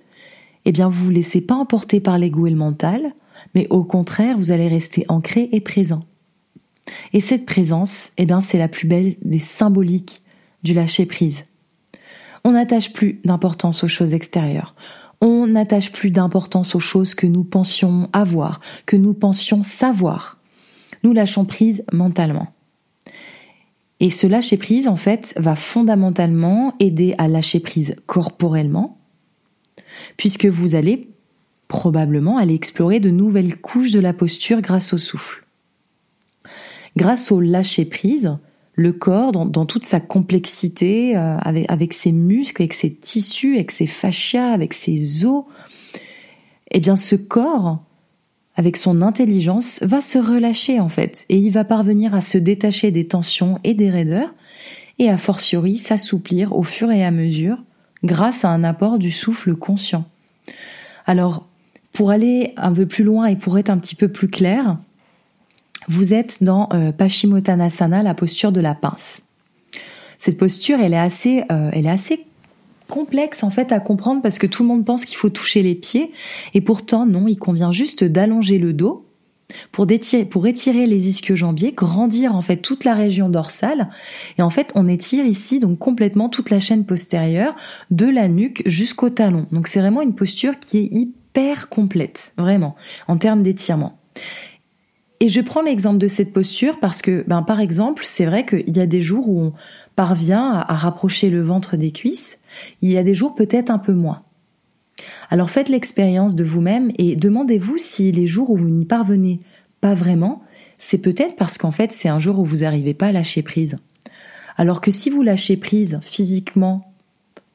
eh 0.64 0.70
bien 0.70 0.88
vous 0.88 1.06
vous 1.06 1.10
laissez 1.10 1.40
pas 1.40 1.56
emporter 1.56 1.98
par 1.98 2.18
l'ego 2.18 2.46
et 2.46 2.50
le 2.50 2.56
mental, 2.56 3.14
mais 3.56 3.66
au 3.70 3.82
contraire, 3.82 4.38
vous 4.38 4.52
allez 4.52 4.68
rester 4.68 5.04
ancré 5.08 5.48
et 5.50 5.60
présent. 5.60 6.04
Et 7.12 7.20
cette 7.20 7.46
présence, 7.46 8.12
eh 8.16 8.26
bien 8.26 8.40
c'est 8.40 8.58
la 8.58 8.68
plus 8.68 8.86
belle 8.86 9.16
des 9.22 9.40
symboliques 9.40 10.22
du 10.62 10.72
lâcher 10.72 11.04
prise. 11.04 11.47
On 12.48 12.52
n'attache 12.52 12.94
plus 12.94 13.20
d'importance 13.26 13.84
aux 13.84 13.88
choses 13.88 14.14
extérieures. 14.14 14.74
On 15.20 15.46
n'attache 15.46 15.92
plus 15.92 16.10
d'importance 16.10 16.74
aux 16.74 16.80
choses 16.80 17.14
que 17.14 17.26
nous 17.26 17.44
pensions 17.44 18.08
avoir, 18.14 18.60
que 18.86 18.96
nous 18.96 19.12
pensions 19.12 19.60
savoir. 19.60 20.38
Nous 21.04 21.12
lâchons 21.12 21.44
prise 21.44 21.84
mentalement. 21.92 22.54
Et 24.00 24.08
ce 24.08 24.26
lâcher 24.26 24.56
prise, 24.56 24.88
en 24.88 24.96
fait, 24.96 25.34
va 25.36 25.56
fondamentalement 25.56 26.74
aider 26.80 27.14
à 27.18 27.28
lâcher 27.28 27.60
prise 27.60 27.96
corporellement, 28.06 28.96
puisque 30.16 30.46
vous 30.46 30.74
allez 30.74 31.10
probablement 31.68 32.38
aller 32.38 32.54
explorer 32.54 32.98
de 32.98 33.10
nouvelles 33.10 33.58
couches 33.58 33.92
de 33.92 34.00
la 34.00 34.14
posture 34.14 34.62
grâce 34.62 34.94
au 34.94 34.98
souffle. 34.98 35.44
Grâce 36.96 37.30
au 37.30 37.42
lâcher 37.42 37.84
prise, 37.84 38.38
le 38.78 38.92
corps 38.92 39.32
dans, 39.32 39.66
toute 39.66 39.84
sa 39.84 39.98
complexité, 39.98 41.16
euh, 41.16 41.36
avec, 41.38 41.92
ses 41.92 42.12
muscles, 42.12 42.62
avec 42.62 42.74
ses 42.74 42.94
tissus, 42.94 43.56
avec 43.56 43.72
ses 43.72 43.88
fascias, 43.88 44.52
avec 44.52 44.72
ses 44.72 45.24
os, 45.26 45.42
eh 46.70 46.78
bien 46.78 46.94
ce 46.94 47.16
corps 47.16 47.82
avec 48.54 48.76
son 48.76 49.02
intelligence, 49.02 49.80
va 49.82 50.00
se 50.00 50.18
relâcher 50.18 50.78
en 50.78 50.88
fait, 50.88 51.26
et 51.28 51.38
il 51.38 51.50
va 51.50 51.64
parvenir 51.64 52.14
à 52.14 52.20
se 52.20 52.38
détacher 52.38 52.92
des 52.92 53.06
tensions 53.06 53.58
et 53.64 53.74
des 53.74 53.90
raideurs, 53.90 54.32
et 55.00 55.08
a 55.08 55.18
fortiori 55.18 55.76
s'assouplir 55.76 56.56
au 56.56 56.62
fur 56.62 56.90
et 56.90 57.04
à 57.04 57.10
mesure 57.10 57.58
grâce 58.04 58.44
à 58.44 58.50
un 58.50 58.62
apport 58.62 58.98
du 58.98 59.10
souffle 59.10 59.56
conscient. 59.56 60.04
Alors, 61.06 61.46
pour 61.92 62.10
aller 62.10 62.52
un 62.56 62.72
peu 62.72 62.86
plus 62.86 63.02
loin 63.02 63.26
et 63.26 63.36
pour 63.36 63.58
être 63.58 63.70
un 63.70 63.78
petit 63.78 63.96
peu 63.96 64.08
plus 64.08 64.28
clair, 64.28 64.78
vous 65.88 66.14
êtes 66.14 66.42
dans 66.42 66.68
euh, 66.72 66.92
Paschimottanasana, 66.92 68.02
la 68.02 68.14
posture 68.14 68.52
de 68.52 68.60
la 68.60 68.74
pince. 68.74 69.28
Cette 70.18 70.38
posture, 70.38 70.80
elle 70.80 70.94
est 70.94 70.98
assez, 70.98 71.44
euh, 71.50 71.70
elle 71.72 71.86
est 71.86 71.90
assez 71.90 72.26
complexe 72.88 73.42
en 73.42 73.50
fait 73.50 73.70
à 73.72 73.80
comprendre 73.80 74.22
parce 74.22 74.38
que 74.38 74.46
tout 74.46 74.62
le 74.62 74.68
monde 74.68 74.84
pense 74.84 75.04
qu'il 75.04 75.16
faut 75.16 75.28
toucher 75.28 75.62
les 75.62 75.74
pieds 75.74 76.10
et 76.54 76.60
pourtant 76.60 77.06
non, 77.06 77.28
il 77.28 77.38
convient 77.38 77.70
juste 77.70 78.02
d'allonger 78.02 78.58
le 78.58 78.72
dos 78.72 79.04
pour, 79.72 79.86
pour 80.30 80.46
étirer 80.46 80.86
les 80.86 81.08
ischio-jambiers, 81.08 81.72
grandir 81.72 82.34
en 82.34 82.42
fait 82.42 82.56
toute 82.56 82.84
la 82.84 82.94
région 82.94 83.28
dorsale 83.28 83.90
et 84.38 84.42
en 84.42 84.50
fait 84.50 84.72
on 84.74 84.88
étire 84.88 85.26
ici 85.26 85.60
donc 85.60 85.78
complètement 85.78 86.28
toute 86.28 86.50
la 86.50 86.60
chaîne 86.60 86.84
postérieure 86.84 87.54
de 87.90 88.06
la 88.06 88.26
nuque 88.28 88.62
jusqu'au 88.66 89.10
talon. 89.10 89.46
Donc 89.52 89.68
c'est 89.68 89.80
vraiment 89.80 90.02
une 90.02 90.14
posture 90.14 90.58
qui 90.58 90.78
est 90.78 90.88
hyper 90.90 91.68
complète, 91.68 92.32
vraiment 92.38 92.74
en 93.06 93.18
termes 93.18 93.42
d'étirement. 93.42 93.98
Et 95.20 95.28
je 95.28 95.40
prends 95.40 95.62
l'exemple 95.62 95.98
de 95.98 96.06
cette 96.06 96.32
posture 96.32 96.78
parce 96.78 97.02
que, 97.02 97.24
ben, 97.26 97.42
par 97.42 97.60
exemple, 97.60 98.04
c'est 98.06 98.26
vrai 98.26 98.46
qu'il 98.46 98.76
y 98.76 98.80
a 98.80 98.86
des 98.86 99.02
jours 99.02 99.28
où 99.28 99.40
on 99.40 99.52
parvient 99.96 100.52
à, 100.52 100.74
rapprocher 100.74 101.28
le 101.28 101.42
ventre 101.42 101.76
des 101.76 101.90
cuisses, 101.90 102.38
il 102.82 102.90
y 102.90 102.98
a 102.98 103.02
des 103.02 103.14
jours 103.14 103.34
peut-être 103.34 103.70
un 103.70 103.78
peu 103.78 103.92
moins. 103.92 104.22
Alors 105.30 105.50
faites 105.50 105.68
l'expérience 105.68 106.34
de 106.34 106.44
vous-même 106.44 106.92
et 106.98 107.16
demandez-vous 107.16 107.78
si 107.78 108.12
les 108.12 108.26
jours 108.26 108.50
où 108.50 108.56
vous 108.56 108.68
n'y 108.68 108.84
parvenez 108.84 109.40
pas 109.80 109.94
vraiment, 109.94 110.42
c'est 110.76 111.02
peut-être 111.02 111.36
parce 111.36 111.58
qu'en 111.58 111.70
fait 111.70 111.92
c'est 111.92 112.08
un 112.08 112.18
jour 112.18 112.38
où 112.38 112.44
vous 112.44 112.58
n'arrivez 112.58 112.94
pas 112.94 113.06
à 113.06 113.12
lâcher 113.12 113.42
prise. 113.42 113.78
Alors 114.56 114.80
que 114.80 114.90
si 114.90 115.10
vous 115.10 115.22
lâchez 115.22 115.56
prise 115.56 115.98
physiquement, 116.02 116.92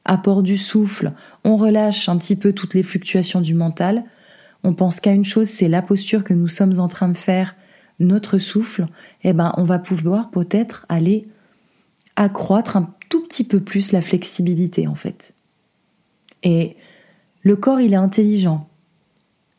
apport 0.04 0.42
du 0.42 0.58
souffle, 0.58 1.12
on 1.44 1.56
relâche 1.56 2.08
un 2.08 2.18
petit 2.18 2.36
peu 2.36 2.52
toutes 2.52 2.74
les 2.74 2.82
fluctuations 2.82 3.40
du 3.40 3.54
mental, 3.54 4.04
on 4.64 4.74
pense 4.74 4.98
qu'à 4.98 5.12
une 5.12 5.24
chose, 5.24 5.48
c'est 5.48 5.68
la 5.68 5.82
posture 5.82 6.24
que 6.24 6.34
nous 6.34 6.48
sommes 6.48 6.80
en 6.80 6.88
train 6.88 7.08
de 7.08 7.16
faire, 7.16 7.54
notre 8.00 8.38
souffle, 8.38 8.86
eh 9.22 9.32
ben, 9.32 9.52
on 9.56 9.64
va 9.64 9.78
pouvoir 9.78 10.30
peut-être 10.30 10.84
aller 10.88 11.28
accroître 12.16 12.76
un 12.76 12.92
tout 13.08 13.22
petit 13.22 13.44
peu 13.44 13.60
plus 13.60 13.92
la 13.92 14.02
flexibilité, 14.02 14.88
en 14.88 14.96
fait. 14.96 15.34
Et 16.42 16.76
le 17.42 17.56
corps, 17.56 17.80
il 17.80 17.92
est 17.92 17.96
intelligent. 17.96 18.68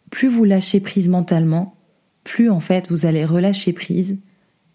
Plus 0.10 0.28
vous 0.28 0.44
lâchez 0.44 0.80
prise 0.80 1.08
mentalement, 1.08 1.76
plus 2.24 2.50
en 2.50 2.60
fait 2.60 2.90
vous 2.90 3.06
allez 3.06 3.24
relâcher 3.24 3.72
prise 3.72 4.18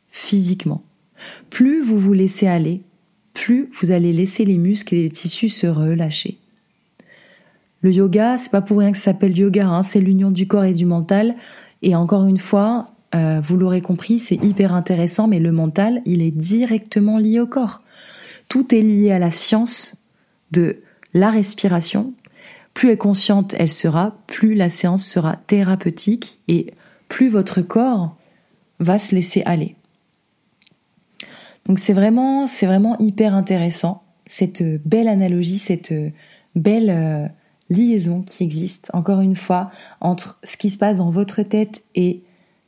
physiquement. 0.09 0.83
Plus 1.51 1.83
vous 1.83 1.99
vous 1.99 2.13
laissez 2.15 2.47
aller, 2.47 2.83
plus 3.35 3.69
vous 3.73 3.91
allez 3.91 4.13
laisser 4.13 4.45
les 4.45 4.59
muscles 4.59 4.95
et 4.95 5.03
les 5.03 5.11
tissus 5.11 5.49
se 5.49 5.67
relâcher. 5.67 6.39
Le 7.83 7.93
yoga, 7.93 8.37
c'est 8.37 8.51
pas 8.51 8.61
pour 8.61 8.79
rien 8.79 8.93
que 8.93 8.99
ça 8.99 9.13
s'appelle 9.13 9.37
yoga, 9.37 9.67
hein, 9.67 9.83
c'est 9.83 10.01
l'union 10.01 10.31
du 10.31 10.47
corps 10.47 10.65
et 10.65 10.75
du 10.75 10.85
mental. 10.85 11.35
Et 11.83 11.95
encore 11.95 12.27
une 12.27 12.39
fois, 12.39 12.91
euh, 13.15 13.41
vous 13.41 13.57
l'aurez 13.57 13.81
compris, 13.81 14.19
c'est 14.19 14.43
hyper 14.45 14.75
intéressant, 14.75 15.29
mais 15.29 15.39
le 15.39 15.53
mental, 15.53 16.03
il 16.05 16.23
est 16.23 16.31
directement 16.31 17.19
lié 17.19 17.41
au 17.41 17.47
corps. 17.47 17.83
Tout 18.49 18.75
est 18.75 18.83
lié 18.83 19.13
à 19.13 19.19
la 19.19 19.31
science 19.31 19.97
de 20.53 20.83
la 21.15 21.31
respiration. 21.31 22.13
Plus 22.75 22.91
elle 22.91 22.99
consciente 22.99 23.55
elle 23.59 23.71
sera, 23.71 24.17
plus 24.27 24.55
la 24.55 24.69
séance 24.69 25.05
sera 25.05 25.37
thérapeutique 25.37 26.41
et 26.49 26.73
plus 27.09 27.29
votre 27.29 27.63
corps 27.63 28.17
va 28.79 28.99
se 28.99 29.15
laisser 29.15 29.43
aller. 29.45 29.75
Donc 31.67 31.79
c'est 31.79 31.93
vraiment, 31.93 32.47
c'est 32.47 32.67
vraiment 32.67 32.99
hyper 32.99 33.35
intéressant 33.35 34.03
cette 34.27 34.63
belle 34.87 35.09
analogie, 35.09 35.59
cette 35.59 35.93
belle 36.55 36.91
euh, 36.91 37.27
liaison 37.71 38.23
qui 38.23 38.43
existe, 38.43 38.91
encore 38.93 39.21
une 39.21 39.37
fois, 39.37 39.71
entre 40.01 40.39
ce 40.45 40.57
qui 40.57 40.71
se 40.71 40.79
passe 40.79 40.99
dans 40.99 41.11
votre 41.11 41.43
tête 41.43 41.83
et 41.95 42.23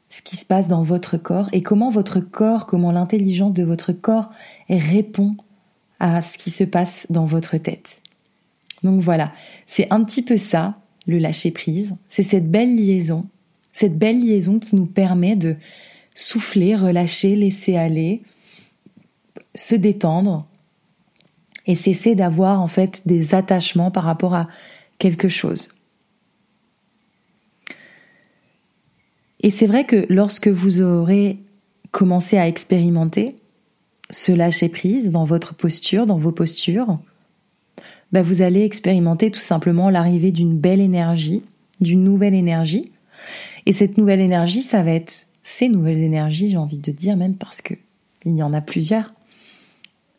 ce 0.09 0.23
qui 0.23 0.37
se 0.37 0.45
passe 0.45 0.69
dans 0.69 0.83
votre 0.83 1.17
corps 1.17 1.49
et 1.53 1.63
comment 1.63 1.91
votre 1.91 2.21
corps, 2.21 2.67
comment 2.67 2.93
l'intelligence 2.93 3.53
de 3.53 3.65
votre 3.65 3.93
corps 3.93 4.31
répond 4.69 5.35
à 6.01 6.23
ce 6.23 6.39
qui 6.39 6.51
se 6.51 6.65
passe 6.65 7.07
dans 7.11 7.25
votre 7.25 7.57
tête. 7.57 8.03
Donc 8.83 9.01
voilà, 9.01 9.33
c'est 9.67 9.87
un 9.91 10.03
petit 10.05 10.23
peu 10.23 10.37
ça, 10.37 10.77
le 11.07 11.19
lâcher 11.19 11.51
prise. 11.51 11.95
C'est 12.09 12.23
cette 12.23 12.51
belle 12.51 12.77
liaison, 12.77 13.27
cette 13.73 13.99
belle 13.99 14.21
liaison 14.21 14.59
qui 14.59 14.77
nous 14.77 14.87
permet 14.87 15.37
de 15.37 15.57
souffler, 16.15 16.77
relâcher, 16.77 17.37
laisser 17.37 17.77
aller, 17.77 18.23
se 19.55 19.75
détendre 19.75 20.47
et 21.67 21.75
cesser 21.75 22.15
d'avoir 22.15 22.61
en 22.61 22.69
fait 22.69 23.07
des 23.07 23.35
attachements 23.35 23.91
par 23.91 24.05
rapport 24.05 24.35
à 24.35 24.49
quelque. 25.03 25.29
Et 29.41 29.51
c'est 29.51 29.67
vrai 29.67 29.85
que 29.85 30.07
lorsque 30.09 30.49
vous 30.49 30.81
aurez 30.81 31.39
commencé 31.91 32.39
à 32.39 32.47
expérimenter 32.47 33.37
ce 34.11 34.31
lâcher 34.31 34.69
prise 34.69 35.11
dans 35.11 35.25
votre 35.25 35.55
posture, 35.55 36.07
dans 36.07 36.19
vos 36.19 36.31
postures, 36.31 36.99
bah, 38.13 38.23
vous 38.23 38.43
allez 38.43 38.63
expérimenter 38.63 39.31
tout 39.33 39.41
simplement 39.41 39.91
l'arrivée 39.91 40.31
d'une 40.31 40.57
belle 40.57 40.81
énergie, 40.81 41.43
d'une 41.81 42.05
nouvelle 42.05 42.35
énergie. 42.35 42.93
Et 43.67 43.73
cette 43.73 43.99
nouvelle 43.99 44.21
énergie, 44.21 44.63
ça 44.63 44.85
va 44.85 44.93
être 44.93 45.27
ces 45.43 45.69
nouvelles 45.69 45.99
énergies, 45.99 46.51
j'ai 46.51 46.57
envie 46.57 46.79
de 46.79 46.93
dire 46.93 47.17
même 47.17 47.35
parce 47.35 47.61
que 47.61 47.75
il 48.25 48.37
y 48.37 48.43
en 48.45 48.53
a 48.53 48.61
plusieurs. 48.61 49.13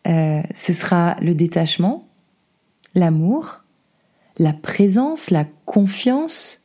Euh, 0.08 0.42
ce 0.54 0.74
sera 0.74 1.16
le 1.22 1.34
détachement, 1.34 2.06
l'amour, 2.96 3.63
la 4.38 4.54
présence, 4.54 5.30
la 5.30 5.46
confiance 5.66 6.62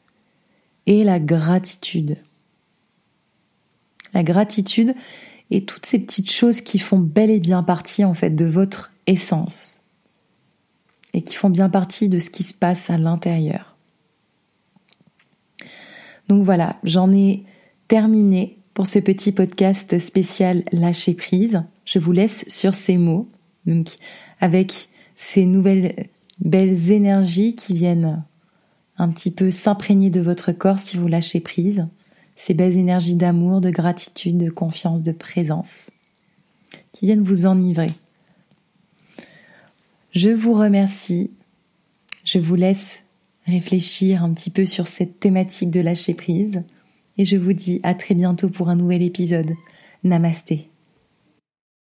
et 0.87 1.05
la 1.05 1.21
gratitude. 1.21 2.17
La 4.15 4.23
gratitude 4.23 4.95
et 5.51 5.65
toutes 5.65 5.87
ces 5.87 5.99
petites 5.99 6.31
choses 6.31 6.61
qui 6.61 6.79
font 6.79 6.99
bel 6.99 7.31
et 7.31 7.41
bien 7.41 7.63
partie 7.63 8.05
en 8.05 8.15
fait 8.15 8.31
de 8.31 8.47
votre 8.47 8.93
essence 9.07 9.83
et 11.15 11.23
qui 11.23 11.35
font 11.37 11.51
bien 11.51 11.69
partie 11.69 12.09
de 12.09 12.19
ce 12.19 12.31
qui 12.31 12.43
se 12.43 12.55
passe 12.55 12.91
à 12.91 12.99
l'intérieur. 12.99 13.77
Donc 16.29 16.45
voilà, 16.45 16.77
j'en 16.85 17.13
ai 17.13 17.45
terminé 17.89 18.59
pour 18.75 18.87
ce 18.87 18.99
petit 18.99 19.33
podcast 19.33 19.99
spécial 19.99 20.63
lâcher 20.73 21.15
prise. 21.15 21.63
Je 21.85 21.99
vous 21.99 22.13
laisse 22.13 22.45
sur 22.49 22.75
ces 22.75 22.99
mots, 22.99 23.29
donc 23.67 23.97
avec 24.41 24.89
ces 25.17 25.47
nouvelles 25.47 26.09
belles 26.41 26.91
énergies 26.91 27.55
qui 27.55 27.75
viennent 27.75 28.23
un 28.97 29.09
petit 29.11 29.31
peu 29.31 29.51
s'imprégner 29.51 30.11
de 30.11 30.21
votre 30.21 30.53
corps 30.53 30.79
si 30.79 30.97
vous 30.97 31.09
lâchez 31.09 31.41
prise. 31.41 31.87
Ces 32.37 32.55
belles 32.55 32.77
énergies 32.77 33.17
d'amour, 33.17 33.61
de 33.61 33.71
gratitude, 33.71 34.39
de 34.39 34.51
confiance, 34.51 35.03
de 35.03 35.13
présence 35.13 35.91
qui 36.93 37.07
viennent 37.07 37.23
vous 37.23 37.47
enivrer. 37.47 37.91
Je 40.13 40.31
vous 40.31 40.53
remercie. 40.53 41.31
Je 42.25 42.39
vous 42.39 42.55
laisse 42.55 43.03
réfléchir 43.47 44.23
un 44.23 44.33
petit 44.33 44.51
peu 44.51 44.65
sur 44.65 44.87
cette 44.87 45.21
thématique 45.21 45.71
de 45.71 45.81
lâcher 45.81 46.15
prise 46.15 46.63
et 47.17 47.25
je 47.25 47.37
vous 47.37 47.53
dis 47.53 47.81
à 47.83 47.95
très 47.95 48.15
bientôt 48.15 48.49
pour 48.49 48.69
un 48.69 48.77
nouvel 48.77 49.03
épisode. 49.03 49.53
Namasté. 50.05 50.71